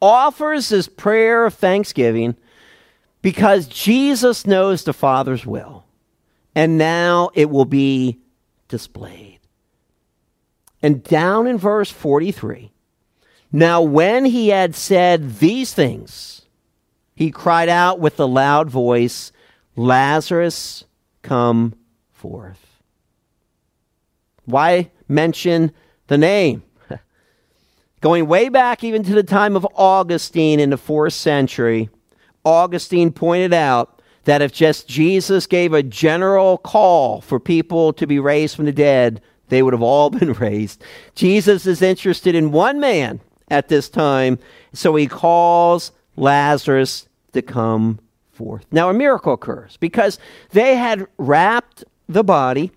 offers 0.00 0.68
his 0.68 0.88
prayer 0.88 1.44
of 1.46 1.54
thanksgiving 1.54 2.36
because 3.22 3.66
Jesus 3.66 4.46
knows 4.46 4.84
the 4.84 4.92
Father's 4.92 5.46
will, 5.46 5.84
and 6.54 6.76
now 6.76 7.30
it 7.34 7.50
will 7.50 7.64
be 7.64 8.20
displayed. 8.68 9.40
And 10.82 11.02
down 11.02 11.46
in 11.46 11.56
verse 11.56 11.90
43, 11.90 12.70
now 13.50 13.80
when 13.82 14.24
he 14.24 14.48
had 14.48 14.74
said 14.74 15.38
these 15.38 15.72
things, 15.72 16.42
he 17.14 17.30
cried 17.30 17.68
out 17.68 18.00
with 18.00 18.18
a 18.18 18.26
loud 18.26 18.68
voice, 18.68 19.32
Lazarus, 19.76 20.84
come 21.22 21.74
forth. 22.12 22.63
Why 24.44 24.90
mention 25.08 25.72
the 26.06 26.18
name? 26.18 26.62
Going 28.00 28.26
way 28.26 28.48
back 28.48 28.84
even 28.84 29.02
to 29.04 29.14
the 29.14 29.22
time 29.22 29.56
of 29.56 29.66
Augustine 29.74 30.60
in 30.60 30.70
the 30.70 30.76
fourth 30.76 31.14
century, 31.14 31.88
Augustine 32.44 33.10
pointed 33.10 33.52
out 33.52 34.02
that 34.24 34.42
if 34.42 34.52
just 34.52 34.88
Jesus 34.88 35.46
gave 35.46 35.72
a 35.72 35.82
general 35.82 36.58
call 36.58 37.20
for 37.20 37.38
people 37.38 37.92
to 37.94 38.06
be 38.06 38.18
raised 38.18 38.56
from 38.56 38.64
the 38.64 38.72
dead, 38.72 39.20
they 39.48 39.62
would 39.62 39.72
have 39.72 39.82
all 39.82 40.10
been 40.18 40.32
raised. 40.32 40.82
Jesus 41.14 41.66
is 41.66 41.82
interested 41.82 42.34
in 42.34 42.52
one 42.52 42.80
man 42.80 43.20
at 43.48 43.68
this 43.68 43.88
time, 43.88 44.38
so 44.72 44.94
he 44.94 45.06
calls 45.06 45.92
Lazarus 46.16 47.08
to 47.32 47.42
come 47.42 47.98
forth. 48.32 48.66
Now, 48.72 48.88
a 48.88 48.94
miracle 48.94 49.34
occurs 49.34 49.76
because 49.78 50.18
they 50.50 50.76
had 50.76 51.06
wrapped 51.18 51.84
the 52.08 52.24
body 52.24 52.72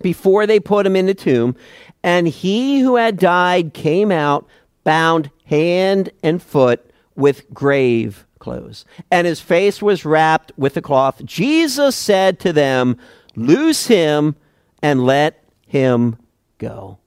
before 0.00 0.46
they 0.46 0.60
put 0.60 0.86
him 0.86 0.96
in 0.96 1.06
the 1.06 1.14
tomb, 1.14 1.56
and 2.02 2.28
he 2.28 2.80
who 2.80 2.96
had 2.96 3.18
died 3.18 3.74
came 3.74 4.12
out 4.12 4.46
bound 4.84 5.30
hand 5.44 6.10
and 6.22 6.42
foot 6.42 6.90
with 7.14 7.52
grave 7.52 8.26
clothes, 8.38 8.84
and 9.10 9.26
his 9.26 9.40
face 9.40 9.82
was 9.82 10.04
wrapped 10.04 10.52
with 10.56 10.76
a 10.76 10.82
cloth. 10.82 11.24
Jesus 11.24 11.96
said 11.96 12.38
to 12.40 12.52
them, 12.52 12.96
Loose 13.34 13.86
him 13.86 14.36
and 14.82 15.04
let 15.04 15.44
him 15.66 16.16
go. 16.58 16.98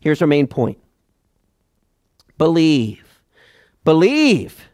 Here's 0.00 0.22
our 0.22 0.28
main 0.28 0.46
point 0.46 0.78
believe. 2.38 3.02
Believe. 3.84 4.68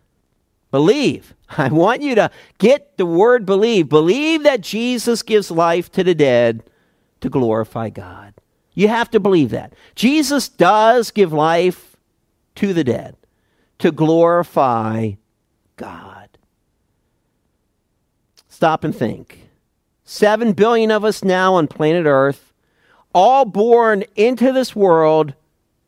Believe. 0.70 1.34
I 1.58 1.68
want 1.68 2.02
you 2.02 2.14
to 2.14 2.30
get 2.58 2.96
the 2.96 3.06
word 3.06 3.44
believe. 3.44 3.88
Believe 3.88 4.42
that 4.42 4.62
Jesus 4.62 5.22
gives 5.22 5.50
life 5.50 5.92
to 5.92 6.02
the 6.02 6.14
dead 6.14 6.64
to 7.22 7.30
glorify 7.30 7.88
God. 7.88 8.34
You 8.74 8.88
have 8.88 9.10
to 9.10 9.20
believe 9.20 9.50
that. 9.50 9.72
Jesus 9.94 10.48
does 10.48 11.10
give 11.10 11.32
life 11.32 11.96
to 12.56 12.72
the 12.72 12.84
dead 12.84 13.16
to 13.78 13.90
glorify 13.90 15.12
God. 15.76 16.28
Stop 18.48 18.84
and 18.84 18.94
think. 18.94 19.48
Seven 20.04 20.52
billion 20.52 20.90
of 20.92 21.04
us 21.04 21.24
now 21.24 21.54
on 21.54 21.66
planet 21.66 22.06
Earth, 22.06 22.52
all 23.12 23.44
born 23.44 24.04
into 24.14 24.52
this 24.52 24.76
world 24.76 25.34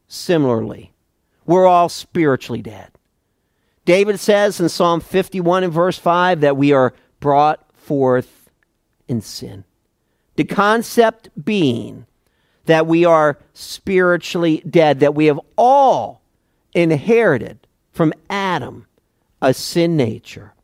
similarly. 0.08 0.92
We're 1.46 1.66
all 1.66 1.88
spiritually 1.88 2.62
dead. 2.62 2.90
David 3.84 4.18
says 4.18 4.60
in 4.60 4.68
Psalm 4.68 5.00
51 5.00 5.64
and 5.64 5.72
verse 5.72 5.98
5 5.98 6.40
that 6.40 6.56
we 6.56 6.72
are 6.72 6.94
brought 7.20 7.64
forth 7.74 8.50
in 9.06 9.20
sin. 9.20 9.64
The 10.36 10.44
concept 10.44 11.28
being 11.42 12.06
that 12.66 12.86
we 12.86 13.04
are 13.04 13.38
spiritually 13.52 14.62
dead, 14.68 15.00
that 15.00 15.14
we 15.14 15.26
have 15.26 15.40
all 15.56 16.22
inherited 16.74 17.66
from 17.92 18.12
Adam 18.28 18.86
a 19.40 19.54
sin 19.54 19.96
nature. 19.96 20.54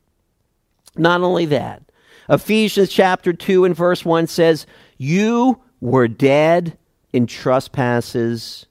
Not 0.96 1.20
only 1.20 1.46
that, 1.46 1.82
Ephesians 2.28 2.88
chapter 2.88 3.32
2 3.32 3.64
and 3.64 3.76
verse 3.76 4.04
1 4.04 4.26
says, 4.26 4.66
You 4.96 5.60
were 5.80 6.08
dead 6.08 6.78
in 7.12 7.26
trespasses 7.26 8.66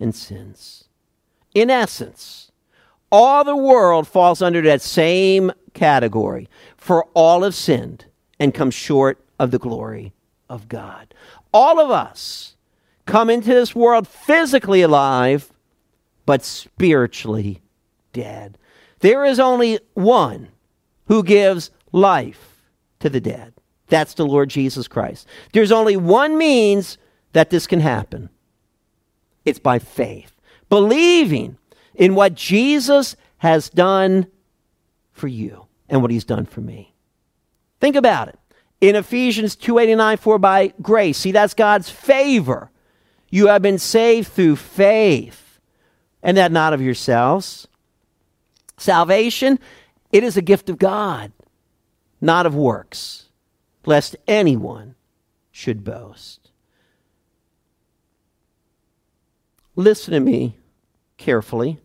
and 0.00 0.14
sins. 0.14 0.84
In 1.54 1.70
essence, 1.70 2.50
all 3.10 3.44
the 3.44 3.56
world 3.56 4.08
falls 4.08 4.42
under 4.42 4.62
that 4.62 4.80
same 4.82 5.52
category. 5.74 6.48
For 6.76 7.04
all 7.14 7.42
have 7.42 7.54
sinned 7.54 8.06
and 8.40 8.54
come 8.54 8.70
short 8.70 9.24
of 9.38 9.50
the 9.50 9.58
glory 9.58 10.12
of 10.52 10.68
God. 10.68 11.14
All 11.52 11.80
of 11.80 11.90
us 11.90 12.56
come 13.06 13.30
into 13.30 13.48
this 13.48 13.74
world 13.74 14.06
physically 14.06 14.82
alive, 14.82 15.50
but 16.26 16.44
spiritually 16.44 17.62
dead. 18.12 18.58
There 19.00 19.24
is 19.24 19.40
only 19.40 19.80
one 19.94 20.48
who 21.06 21.24
gives 21.24 21.70
life 21.90 22.62
to 23.00 23.08
the 23.08 23.20
dead. 23.20 23.54
That's 23.88 24.14
the 24.14 24.26
Lord 24.26 24.50
Jesus 24.50 24.86
Christ. 24.86 25.26
There's 25.52 25.72
only 25.72 25.96
one 25.96 26.36
means 26.36 26.98
that 27.32 27.50
this 27.50 27.66
can 27.66 27.80
happen 27.80 28.28
it's 29.44 29.58
by 29.58 29.80
faith, 29.80 30.40
believing 30.68 31.58
in 31.94 32.14
what 32.14 32.34
Jesus 32.34 33.16
has 33.38 33.68
done 33.68 34.28
for 35.10 35.26
you 35.26 35.66
and 35.88 36.00
what 36.00 36.12
he's 36.12 36.24
done 36.24 36.46
for 36.46 36.60
me. 36.60 36.94
Think 37.80 37.96
about 37.96 38.28
it. 38.28 38.38
In 38.82 38.96
Ephesians 38.96 39.54
2:89 39.54 40.18
for 40.18 40.40
by 40.40 40.72
grace, 40.82 41.16
see 41.16 41.30
that's 41.30 41.54
God's 41.54 41.88
favor. 41.88 42.68
You 43.30 43.46
have 43.46 43.62
been 43.62 43.78
saved 43.78 44.32
through 44.32 44.56
faith, 44.56 45.60
and 46.20 46.36
that 46.36 46.50
not 46.50 46.72
of 46.72 46.82
yourselves. 46.82 47.68
Salvation, 48.76 49.60
it 50.10 50.24
is 50.24 50.36
a 50.36 50.42
gift 50.42 50.68
of 50.68 50.78
God, 50.78 51.30
not 52.20 52.44
of 52.44 52.56
works, 52.56 53.28
lest 53.86 54.16
anyone 54.26 54.96
should 55.52 55.84
boast. 55.84 56.50
Listen 59.76 60.12
to 60.12 60.20
me 60.20 60.56
carefully. 61.18 61.78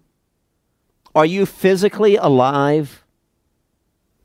Are 1.13 1.27
you 1.27 1.45
physically 1.45 2.15
alive, 2.15 3.03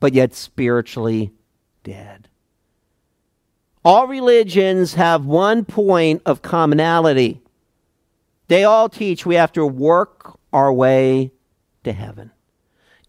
but 0.01 0.15
yet 0.15 0.33
spiritually 0.35 1.35
dead? 1.85 2.29
All 3.85 4.07
religions 4.07 4.95
have 4.95 5.25
one 5.25 5.65
point 5.65 6.23
of 6.25 6.43
commonality. 6.43 7.41
They 8.49 8.65
all 8.65 8.89
teach 8.89 9.27
we 9.27 9.35
have 9.35 9.53
to 9.53 9.67
work 9.67 10.39
our 10.53 10.73
way 10.73 11.33
to 11.85 11.93
heaven. 11.93 12.31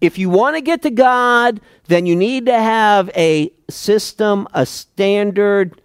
If 0.01 0.17
you 0.17 0.29
want 0.29 0.55
to 0.55 0.61
get 0.61 0.81
to 0.81 0.89
God, 0.89 1.61
then 1.87 2.05
you 2.05 2.15
need 2.15 2.47
to 2.47 2.57
have 2.57 3.09
a 3.15 3.51
system, 3.69 4.47
a 4.53 4.65
standard 4.65 5.81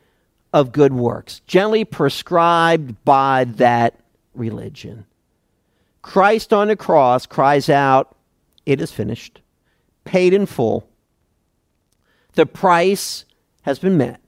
of 0.53 0.73
good 0.73 0.93
works, 0.93 1.41
generally 1.47 1.85
prescribed 1.85 3.05
by 3.05 3.45
that 3.45 4.01
religion. 4.35 5.05
Christ 6.03 6.53
on 6.53 6.69
the 6.69 6.77
cross 6.77 7.27
cries 7.27 7.69
out, 7.69 8.17
It 8.65 8.81
is 8.81 8.91
finished, 8.91 9.41
paid 10.05 10.33
in 10.33 10.47
full. 10.47 10.89
The 12.33 12.47
price 12.47 13.25
has 13.63 13.79
been 13.79 13.99
met. 13.99 14.21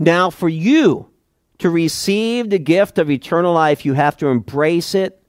Now, 0.00 0.30
for 0.30 0.48
you 0.48 1.10
to 1.58 1.68
receive 1.68 2.48
the 2.48 2.58
gift 2.58 2.98
of 2.98 3.10
eternal 3.10 3.52
life, 3.52 3.84
you 3.84 3.92
have 3.92 4.16
to 4.16 4.28
embrace 4.28 4.94
it, 4.94 5.22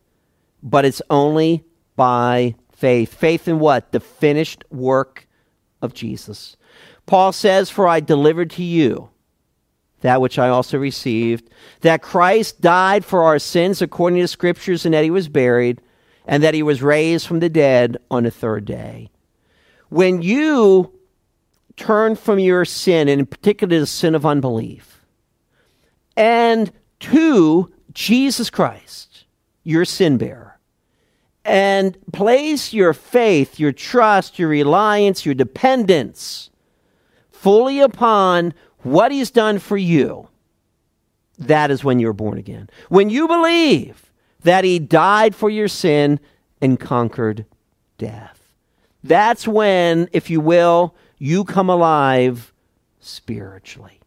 but 0.64 0.86
it's 0.86 1.02
only 1.10 1.66
by 1.98 2.56
faith. 2.72 3.14
Faith 3.14 3.50
in 3.50 3.60
what? 3.60 3.92
The 3.92 4.00
finished 4.00 4.64
work 4.72 5.28
of 5.82 5.94
Jesus. 5.94 6.56
Paul 7.06 7.34
says, 7.34 7.70
For 7.70 7.86
I 7.86 8.00
delivered 8.00 8.50
to 8.52 8.64
you 8.64 9.10
that 10.00 10.22
which 10.22 10.40
I 10.40 10.48
also 10.48 10.78
received, 10.78 11.50
that 11.82 12.02
Christ 12.02 12.62
died 12.62 13.04
for 13.04 13.24
our 13.24 13.40
sins 13.40 13.82
according 13.82 14.20
to 14.20 14.24
the 14.24 14.28
Scriptures, 14.30 14.86
and 14.86 14.94
that 14.94 15.04
he 15.04 15.12
was 15.12 15.28
buried, 15.28 15.82
and 16.26 16.42
that 16.44 16.54
he 16.54 16.64
was 16.64 16.82
raised 16.82 17.28
from 17.28 17.42
the 17.42 17.50
dead 17.50 17.98
on 18.10 18.24
the 18.24 18.32
third 18.32 18.64
day. 18.64 19.12
When 19.90 20.22
you 20.22 20.98
turn 21.78 22.16
from 22.16 22.40
your 22.40 22.66
sin, 22.66 23.08
and 23.08 23.20
in 23.20 23.26
particular 23.26 23.80
the 23.80 23.88
sin 23.88 24.16
of 24.16 24.26
unbelief, 24.26 25.02
and 26.16 26.72
to 27.00 27.72
Jesus 27.94 28.50
Christ, 28.50 29.26
your 29.64 29.86
sin 29.86 30.18
bearer, 30.18 30.60
and 31.44 31.98
place 32.12 32.74
your 32.74 32.94
faith, 32.94 33.60
your 33.60 33.72
trust, 33.72 34.38
your 34.38 34.50
reliance, 34.50 35.26
your 35.26 35.36
dependence 35.36 36.52
fully 37.32 37.80
upon 37.80 38.54
what 38.84 39.12
he's 39.12 39.32
done 39.32 39.58
for 39.58 39.78
you, 39.78 40.28
that 41.40 41.72
is 41.72 41.84
when 41.84 42.00
you're 42.00 42.14
born 42.14 42.38
again. 42.38 42.70
When 42.90 43.10
you 43.10 43.28
believe 43.28 44.12
that 44.44 44.64
he 44.64 44.78
died 44.78 45.36
for 45.36 45.50
your 45.50 45.68
sin 45.68 46.20
and 46.62 46.80
conquered 46.80 47.46
death. 47.98 48.40
That's 49.04 49.48
when, 49.48 50.08
if 50.12 50.30
you 50.30 50.40
will, 50.40 50.96
you 51.22 51.44
come 51.44 51.70
alive 51.70 52.52
spiritually. 53.00 54.00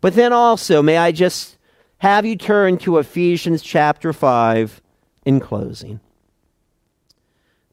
But 0.00 0.14
then 0.14 0.32
also, 0.32 0.80
may 0.80 0.96
I 0.96 1.10
just 1.10 1.58
have 1.98 2.24
you 2.24 2.36
turn 2.36 2.78
to 2.78 2.98
Ephesians 2.98 3.60
chapter 3.60 4.12
5 4.12 4.80
in 5.26 5.40
closing. 5.40 5.98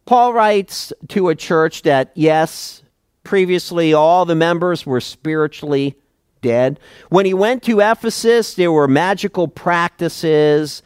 Paul 0.08 0.34
writes 0.34 0.92
to 1.10 1.30
a 1.30 1.36
church 1.36 1.84
that, 1.84 2.12
yes, 2.16 2.82
previously 3.24 3.94
all 3.94 4.26
the 4.26 4.34
members 4.34 4.84
were 4.84 5.00
spiritually 5.00 5.96
dead. 6.42 6.80
When 7.10 7.28
he 7.28 7.36
went 7.36 7.62
to 7.64 7.82
Ephesus, 7.82 8.56
there 8.56 8.72
were 8.72 8.88
magical 8.88 9.48
practices, 9.48 10.82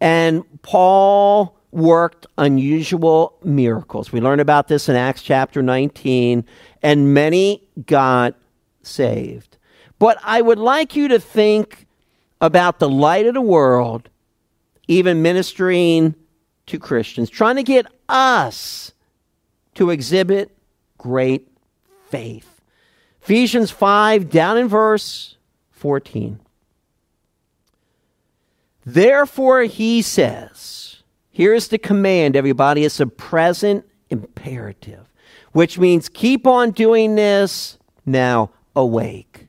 and 0.00 0.42
Paul 0.62 1.56
worked 1.70 2.26
unusual 2.38 3.36
miracles. 3.42 4.12
We 4.12 4.20
learn 4.20 4.40
about 4.40 4.68
this 4.68 4.88
in 4.88 4.94
Acts 4.96 5.22
chapter 5.22 5.60
19, 5.62 6.44
and 6.84 7.14
many 7.14 7.66
got 7.86 8.36
saved. 8.82 9.56
But 9.98 10.18
I 10.22 10.42
would 10.42 10.58
like 10.58 10.94
you 10.94 11.08
to 11.08 11.18
think 11.18 11.86
about 12.40 12.78
the 12.78 12.88
light 12.88 13.26
of 13.26 13.32
the 13.32 13.40
world, 13.40 14.10
even 14.86 15.22
ministering 15.22 16.14
to 16.66 16.78
Christians, 16.78 17.30
trying 17.30 17.56
to 17.56 17.62
get 17.62 17.86
us 18.08 18.92
to 19.76 19.88
exhibit 19.88 20.54
great 20.98 21.48
faith. 22.10 22.60
Ephesians 23.22 23.70
5, 23.70 24.28
down 24.28 24.58
in 24.58 24.68
verse 24.68 25.38
14. 25.70 26.38
Therefore, 28.84 29.62
he 29.62 30.02
says, 30.02 31.02
here's 31.30 31.68
the 31.68 31.78
command, 31.78 32.36
everybody. 32.36 32.84
It's 32.84 33.00
a 33.00 33.06
present 33.06 33.86
imperative, 34.10 35.08
which 35.54 35.78
means 35.78 36.08
keep 36.08 36.46
on 36.46 36.72
doing 36.72 37.14
this 37.14 37.78
now 38.04 38.50
awake. 38.74 39.46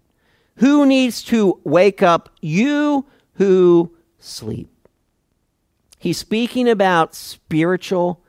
Who 0.58 0.86
needs 0.86 1.24
to 1.24 1.60
wake 1.64 2.02
up? 2.02 2.30
You 2.42 3.08
who 3.34 3.92
sleep. 4.20 4.70
He's 5.98 6.20
speaking 6.20 6.70
about 6.70 7.16
spiritual 7.16 8.24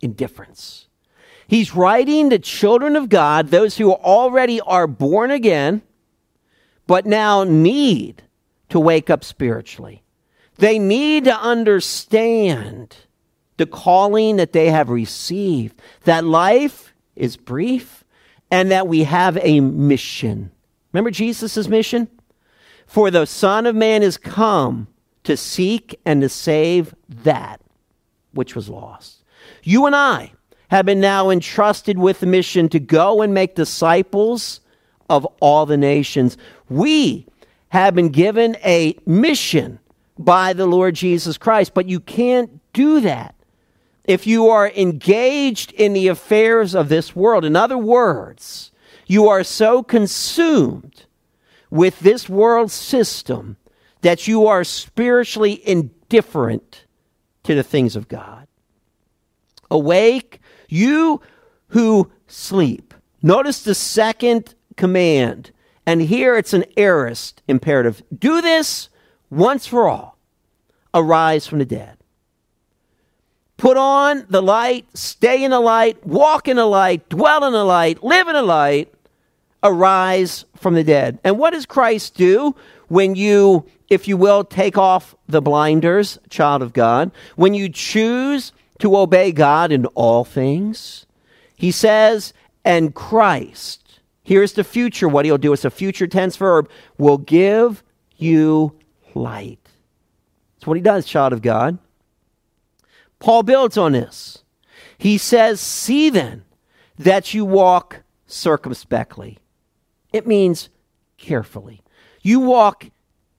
indifference. 0.00 0.88
He's 1.46 1.74
writing 1.74 2.30
to 2.30 2.38
children 2.40 2.96
of 2.96 3.08
God, 3.08 3.48
those 3.48 3.76
who 3.76 3.92
already 3.92 4.60
are 4.62 4.88
born 4.88 5.30
again, 5.30 5.82
but 6.88 7.06
now 7.06 7.44
need 7.44 8.24
to 8.70 8.80
wake 8.80 9.08
up 9.08 9.22
spiritually. 9.24 10.02
They 10.56 10.80
need 10.80 11.24
to 11.24 11.40
understand 11.40 12.96
the 13.56 13.66
calling 13.66 14.36
that 14.36 14.52
they 14.52 14.70
have 14.70 14.88
received, 14.88 15.80
that 16.04 16.24
life 16.24 16.89
is 17.16 17.36
brief, 17.36 18.04
and 18.50 18.70
that 18.70 18.88
we 18.88 19.04
have 19.04 19.38
a 19.42 19.60
mission. 19.60 20.50
Remember 20.92 21.10
Jesus' 21.10 21.68
mission? 21.68 22.08
For 22.86 23.10
the 23.10 23.26
Son 23.26 23.66
of 23.66 23.76
Man 23.76 24.02
is 24.02 24.16
come 24.16 24.88
to 25.24 25.36
seek 25.36 26.00
and 26.04 26.22
to 26.22 26.28
save 26.28 26.94
that 27.08 27.60
which 28.32 28.56
was 28.56 28.68
lost. 28.68 29.22
You 29.62 29.86
and 29.86 29.94
I 29.94 30.32
have 30.68 30.86
been 30.86 31.00
now 31.00 31.30
entrusted 31.30 31.98
with 31.98 32.20
the 32.20 32.26
mission 32.26 32.68
to 32.70 32.80
go 32.80 33.22
and 33.22 33.34
make 33.34 33.54
disciples 33.54 34.60
of 35.08 35.26
all 35.40 35.66
the 35.66 35.76
nations. 35.76 36.36
We 36.68 37.26
have 37.68 37.94
been 37.94 38.10
given 38.10 38.56
a 38.64 38.96
mission 39.06 39.78
by 40.18 40.52
the 40.52 40.66
Lord 40.66 40.94
Jesus 40.94 41.38
Christ, 41.38 41.74
but 41.74 41.88
you 41.88 42.00
can't 42.00 42.60
do 42.72 43.00
that 43.00 43.34
if 44.10 44.26
you 44.26 44.48
are 44.48 44.68
engaged 44.70 45.70
in 45.72 45.92
the 45.92 46.08
affairs 46.08 46.74
of 46.74 46.88
this 46.88 47.14
world. 47.14 47.44
In 47.44 47.54
other 47.54 47.78
words, 47.78 48.72
you 49.06 49.28
are 49.28 49.44
so 49.44 49.84
consumed 49.84 51.04
with 51.70 52.00
this 52.00 52.28
world 52.28 52.72
system 52.72 53.56
that 54.00 54.26
you 54.26 54.48
are 54.48 54.64
spiritually 54.64 55.62
indifferent 55.64 56.86
to 57.44 57.54
the 57.54 57.62
things 57.62 57.94
of 57.94 58.08
God. 58.08 58.48
Awake 59.70 60.40
you 60.68 61.20
who 61.68 62.10
sleep. 62.26 62.92
Notice 63.22 63.62
the 63.62 63.76
second 63.76 64.56
command. 64.76 65.52
And 65.86 66.02
here 66.02 66.36
it's 66.36 66.52
an 66.52 66.64
aorist 66.76 67.42
imperative. 67.46 68.02
Do 68.16 68.40
this 68.40 68.88
once 69.30 69.68
for 69.68 69.88
all. 69.88 70.18
Arise 70.92 71.46
from 71.46 71.60
the 71.60 71.64
dead. 71.64 71.99
Put 73.60 73.76
on 73.76 74.24
the 74.30 74.42
light, 74.42 74.86
stay 74.94 75.44
in 75.44 75.50
the 75.50 75.60
light, 75.60 76.04
walk 76.06 76.48
in 76.48 76.56
the 76.56 76.64
light, 76.64 77.06
dwell 77.10 77.44
in 77.44 77.52
the 77.52 77.62
light, 77.62 78.02
live 78.02 78.26
in 78.26 78.32
the 78.32 78.42
light, 78.42 78.90
arise 79.62 80.46
from 80.56 80.72
the 80.72 80.82
dead. 80.82 81.18
And 81.24 81.38
what 81.38 81.50
does 81.50 81.66
Christ 81.66 82.14
do 82.14 82.56
when 82.88 83.14
you, 83.14 83.66
if 83.90 84.08
you 84.08 84.16
will, 84.16 84.44
take 84.44 84.78
off 84.78 85.14
the 85.28 85.42
blinders, 85.42 86.18
child 86.30 86.62
of 86.62 86.72
God? 86.72 87.10
When 87.36 87.52
you 87.52 87.68
choose 87.68 88.52
to 88.80 88.96
obey 88.96 89.30
God 89.30 89.70
in 89.72 89.86
all 89.86 90.24
things. 90.24 91.06
He 91.54 91.70
says, 91.70 92.32
and 92.64 92.94
Christ, 92.94 94.00
here's 94.22 94.54
the 94.54 94.64
future, 94.64 95.06
what 95.06 95.24
he'll 95.24 95.38
do. 95.38 95.52
It's 95.52 95.64
a 95.64 95.70
future 95.70 96.06
tense 96.06 96.36
verb, 96.36 96.68
will 96.98 97.18
give 97.18 97.82
you 98.16 98.74
light. 99.14 99.58
That's 100.56 100.66
what 100.66 100.76
he 100.76 100.82
does, 100.82 101.04
child 101.04 101.32
of 101.32 101.42
God. 101.42 101.78
Paul 103.20 103.44
builds 103.44 103.78
on 103.78 103.92
this. 103.92 104.42
He 104.98 105.16
says, 105.16 105.60
See 105.60 106.10
then 106.10 106.44
that 106.98 107.32
you 107.32 107.44
walk 107.44 108.02
circumspectly. 108.26 109.38
It 110.12 110.26
means 110.26 110.68
carefully. 111.16 111.82
You 112.22 112.40
walk 112.40 112.86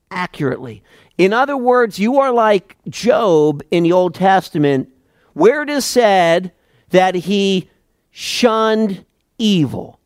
accurately. 0.10 0.84
In 1.18 1.34
other 1.34 1.58
words, 1.58 2.00
you 2.00 2.18
are 2.20 2.32
like 2.32 2.78
Job 2.88 3.62
in 3.70 3.84
the 3.84 3.92
Old 3.92 4.16
Testament 4.16 4.90
where 5.34 5.62
it 5.62 5.70
is 5.70 5.86
said 5.86 6.52
that 6.90 7.16
he 7.16 7.70
shunned 8.12 9.06
evil 9.38 10.00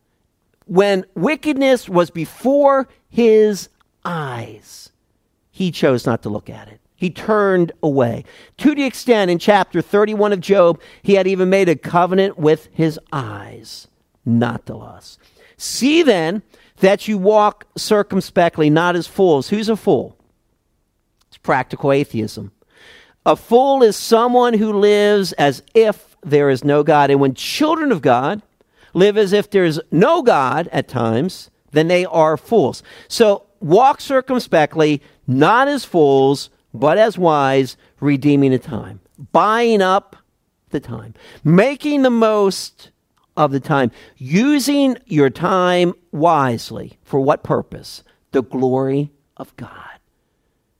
when 0.65 1.05
wickedness 1.13 1.87
was 1.87 2.09
before 2.09 2.87
his 3.09 3.69
eyes, 4.03 4.91
he 5.51 5.71
chose 5.71 6.05
not 6.05 6.23
to 6.23 6.29
look 6.29 6.49
at 6.49 6.67
it. 6.67 6.81
He 7.05 7.11
turned 7.11 7.71
away. 7.83 8.23
To 8.57 8.73
the 8.73 8.83
extent 8.83 9.29
in 9.29 9.37
chapter 9.37 9.79
31 9.79 10.33
of 10.33 10.39
Job, 10.39 10.81
he 11.03 11.13
had 11.13 11.27
even 11.27 11.51
made 11.51 11.69
a 11.69 11.75
covenant 11.75 12.39
with 12.39 12.67
his 12.71 12.99
eyes 13.13 13.87
not 14.25 14.65
to 14.65 14.75
lust. 14.75 15.19
See 15.55 16.01
then 16.01 16.41
that 16.77 17.07
you 17.07 17.19
walk 17.19 17.67
circumspectly, 17.77 18.71
not 18.71 18.95
as 18.95 19.05
fools. 19.05 19.49
Who's 19.49 19.69
a 19.69 19.75
fool? 19.75 20.17
It's 21.27 21.37
practical 21.37 21.91
atheism. 21.91 22.51
A 23.23 23.35
fool 23.35 23.83
is 23.83 23.95
someone 23.95 24.55
who 24.55 24.73
lives 24.73 25.31
as 25.33 25.61
if 25.75 26.17
there 26.23 26.49
is 26.49 26.63
no 26.63 26.81
God. 26.81 27.11
And 27.11 27.19
when 27.19 27.35
children 27.35 27.91
of 27.91 28.01
God 28.01 28.41
live 28.95 29.15
as 29.15 29.31
if 29.31 29.51
there's 29.51 29.79
no 29.91 30.23
God 30.23 30.69
at 30.71 30.87
times, 30.87 31.51
then 31.71 31.87
they 31.87 32.03
are 32.03 32.35
fools. 32.35 32.81
So 33.07 33.43
walk 33.59 34.01
circumspectly, 34.01 35.03
not 35.27 35.67
as 35.67 35.85
fools, 35.85 36.49
but 36.75 36.97
as 36.97 37.17
wise, 37.17 37.77
redeeming 37.99 38.51
the 38.51 38.59
time, 38.59 38.99
buying 39.31 39.81
up 39.81 40.15
the 40.69 40.79
time, 40.79 41.13
making 41.43 42.03
the 42.03 42.09
most 42.09 42.91
of 43.37 43.51
the 43.51 43.59
time, 43.59 43.91
using 44.17 44.97
your 45.05 45.29
time 45.29 45.93
wisely. 46.11 46.97
For 47.03 47.19
what 47.19 47.43
purpose? 47.43 48.03
The 48.31 48.43
glory 48.43 49.11
of 49.37 49.55
God. 49.57 49.71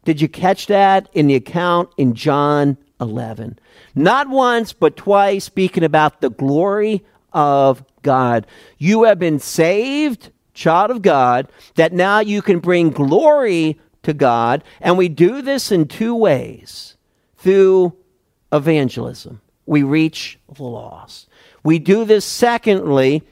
Did 0.04 0.22
you 0.22 0.28
catch 0.28 0.68
that 0.68 1.10
in 1.14 1.28
the 1.28 1.36
account 1.36 1.90
in 1.98 2.14
John 2.14 2.78
11? 3.02 3.60
Not 3.96 4.30
once, 4.30 4.72
but 4.72 4.96
twice, 4.96 5.46
speaking 5.46 5.84
about 5.84 6.22
the 6.22 6.30
glory 6.30 7.04
of 7.34 7.84
God. 8.04 8.46
You 8.78 9.04
have 9.04 9.20
been 9.20 9.40
saved, 9.40 10.32
child 10.54 10.92
of 10.92 11.02
God, 11.02 11.48
that 11.76 11.92
now 11.92 12.20
you 12.20 12.42
can 12.42 12.60
bring 12.60 12.92
glory 12.92 13.80
to 14.06 14.14
God. 14.14 14.64
And 14.82 14.98
we 14.98 15.10
do 15.10 15.42
this 15.42 15.72
in 15.72 15.88
two 15.88 16.16
ways 16.16 16.96
through 17.38 17.96
evangelism. 18.52 19.42
We 19.66 19.84
reach 19.84 20.40
the 20.54 20.64
lost. 20.64 21.28
We 21.64 21.80
do 21.80 22.06
this, 22.06 22.24
secondly, 22.26 23.24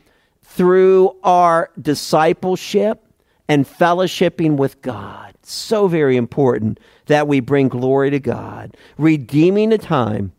through 0.42 1.16
our 1.24 1.70
discipleship 1.80 3.04
and 3.48 3.68
fellowshipping 3.68 4.58
with 4.58 4.82
God. 4.82 5.34
So 5.44 5.88
very 5.88 6.18
important 6.18 6.80
that 7.06 7.28
we 7.28 7.40
bring 7.40 7.68
glory 7.68 8.10
to 8.12 8.20
God, 8.20 8.76
redeeming 8.98 9.70
the 9.70 9.78
time 9.78 10.32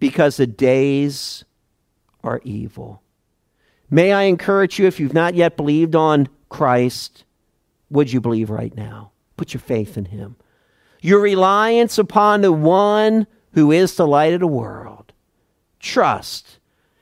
because 0.00 0.36
the 0.36 0.46
days 0.46 1.44
are 2.24 2.40
evil. 2.44 3.02
May 3.90 4.12
I 4.12 4.22
encourage 4.24 4.78
you, 4.78 4.86
if 4.86 4.98
you've 4.98 5.14
not 5.14 5.34
yet 5.34 5.56
believed 5.56 5.94
on 5.94 6.28
Christ, 6.48 7.24
would 7.90 8.12
you 8.12 8.20
believe 8.20 8.50
right 8.50 8.74
now? 8.74 9.12
Put 9.38 9.54
your 9.54 9.62
faith 9.62 9.96
in 9.96 10.04
Him. 10.04 10.36
Your 11.00 11.20
reliance 11.20 11.96
upon 11.96 12.42
the 12.42 12.52
one 12.52 13.26
who 13.52 13.72
is 13.72 13.94
the 13.94 14.06
light 14.06 14.34
of 14.34 14.40
the 14.40 14.46
world. 14.46 15.12
Trust 15.80 16.58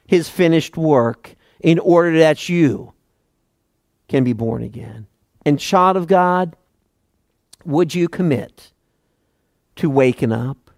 his 0.07 0.29
finished 0.29 0.77
work 0.77 1.35
in 1.61 1.79
order 1.79 2.19
that 2.19 2.49
you 2.49 2.93
can 4.09 4.23
be 4.23 4.33
born 4.33 4.63
again. 4.63 5.07
And, 5.45 5.59
child 5.59 5.97
of 5.97 6.07
God, 6.07 6.57
would 7.65 7.95
you 7.95 8.09
commit 8.09 8.73
to 9.77 9.91
waking 9.91 10.33
up, 10.33 10.71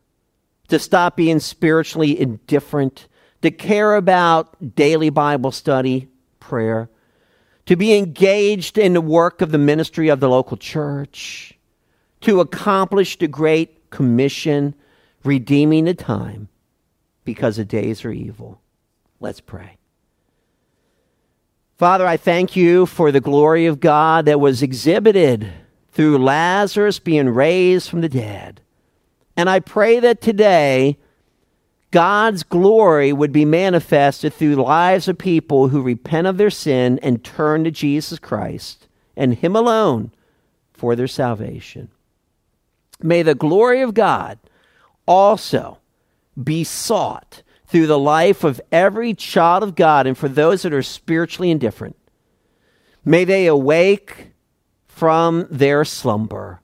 to 0.69 0.79
stop 0.79 1.17
being 1.17 1.41
spiritually 1.41 2.19
indifferent, 2.19 3.09
to 3.43 3.51
care 3.51 3.95
about 3.95 4.75
daily 4.75 5.11
Bible 5.11 5.53
study, 5.53 6.09
prayer, 6.41 6.89
to 7.69 7.77
be 7.77 7.93
engaged 7.93 8.79
in 8.79 8.95
the 8.95 9.01
work 9.01 9.43
of 9.43 9.51
the 9.51 9.59
ministry 9.59 10.09
of 10.09 10.21
the 10.21 10.29
local 10.31 10.57
church, 10.57 11.53
to 12.23 12.41
accomplish 12.41 13.19
the 13.19 13.29
Great 13.29 13.91
Commission, 13.91 14.75
redeeming 15.23 15.85
the 15.85 15.93
time 15.93 16.49
because 17.27 17.59
the 17.59 17.67
days 17.67 18.07
are 18.07 18.11
evil? 18.11 18.59
Let's 19.21 19.41
pray. 19.41 19.77
Father, 21.77 22.07
I 22.07 22.17
thank 22.17 22.57
you 22.57 22.87
for 22.87 23.13
the 23.13 23.21
glory 23.21 23.67
of 23.67 23.81
God 23.81 24.25
that 24.25 24.41
was 24.41 24.63
exhibited 24.63 25.53
through 25.93 26.25
Lazarus 26.25 26.99
being 26.99 27.29
raised 27.29 27.91
from 27.91 28.01
the 28.01 28.09
dead. 28.09 28.63
And 29.37 29.51
I 29.51 29.61
pray 29.61 30.01
that 30.01 30.23
today 30.23 30.97
God's 31.91 32.43
glory 32.43 33.13
would 33.13 33.33
be 33.33 33.45
manifested 33.45 34.35
through 34.35 34.57
lives 34.57 35.09
of 35.09 35.17
people 35.17 35.69
who 35.69 35.81
repent 35.81 36.27
of 36.27 36.37
their 36.37 36.51
sin 36.51 36.99
and 37.03 37.25
turn 37.25 37.65
to 37.65 37.71
Jesus 37.71 38.19
Christ 38.19 38.89
and 39.17 39.35
Him 39.35 39.57
alone 39.57 40.13
for 40.73 40.95
their 40.95 41.09
salvation. 41.09 41.89
May 43.01 43.23
the 43.23 43.35
glory 43.35 43.81
of 43.81 43.95
God 43.95 44.39
also 45.07 45.79
be 46.43 46.63
sought 46.63 47.43
through 47.67 47.87
the 47.87 47.99
life 47.99 48.45
of 48.45 48.61
every 48.71 49.15
child 49.15 49.63
of 49.63 49.75
God 49.75 50.07
and 50.07 50.17
for 50.17 50.29
those 50.29 50.63
that 50.63 50.73
are 50.73 50.83
spiritually 50.83 51.51
indifferent. 51.51 51.97
May 53.05 53.25
they 53.25 53.47
awake 53.47 54.29
from 54.87 55.47
their 55.51 55.85
slumber. 55.85 56.61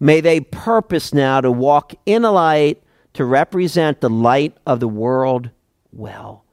May 0.00 0.20
they 0.20 0.40
purpose 0.40 1.12
now 1.12 1.40
to 1.40 1.50
walk 1.50 1.94
in 2.06 2.24
a 2.24 2.30
light 2.30 2.82
to 3.18 3.24
represent 3.24 4.00
the 4.00 4.08
light 4.08 4.56
of 4.64 4.78
the 4.78 4.86
world 4.86 5.50
well. 5.92 6.44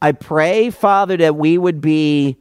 I 0.00 0.12
pray, 0.12 0.70
Father, 0.70 1.16
that 1.16 1.34
we 1.34 1.58
would 1.58 1.80
be 1.80 2.36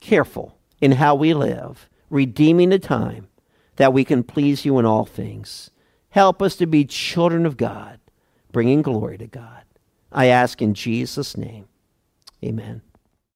careful 0.00 0.58
in 0.80 0.90
how 0.90 1.14
we 1.14 1.32
live, 1.32 1.88
redeeming 2.10 2.70
the 2.70 2.80
time 2.80 3.28
that 3.76 3.92
we 3.92 4.04
can 4.04 4.24
please 4.24 4.64
you 4.64 4.80
in 4.80 4.84
all 4.84 5.04
things. 5.04 5.70
Help 6.08 6.42
us 6.42 6.56
to 6.56 6.66
be 6.66 6.84
children 6.84 7.46
of 7.46 7.56
God, 7.56 8.00
bringing 8.50 8.82
glory 8.82 9.18
to 9.18 9.28
God. 9.28 9.62
I 10.10 10.26
ask 10.26 10.60
in 10.60 10.74
Jesus' 10.74 11.36
name. 11.36 11.68
Amen. 12.42 12.82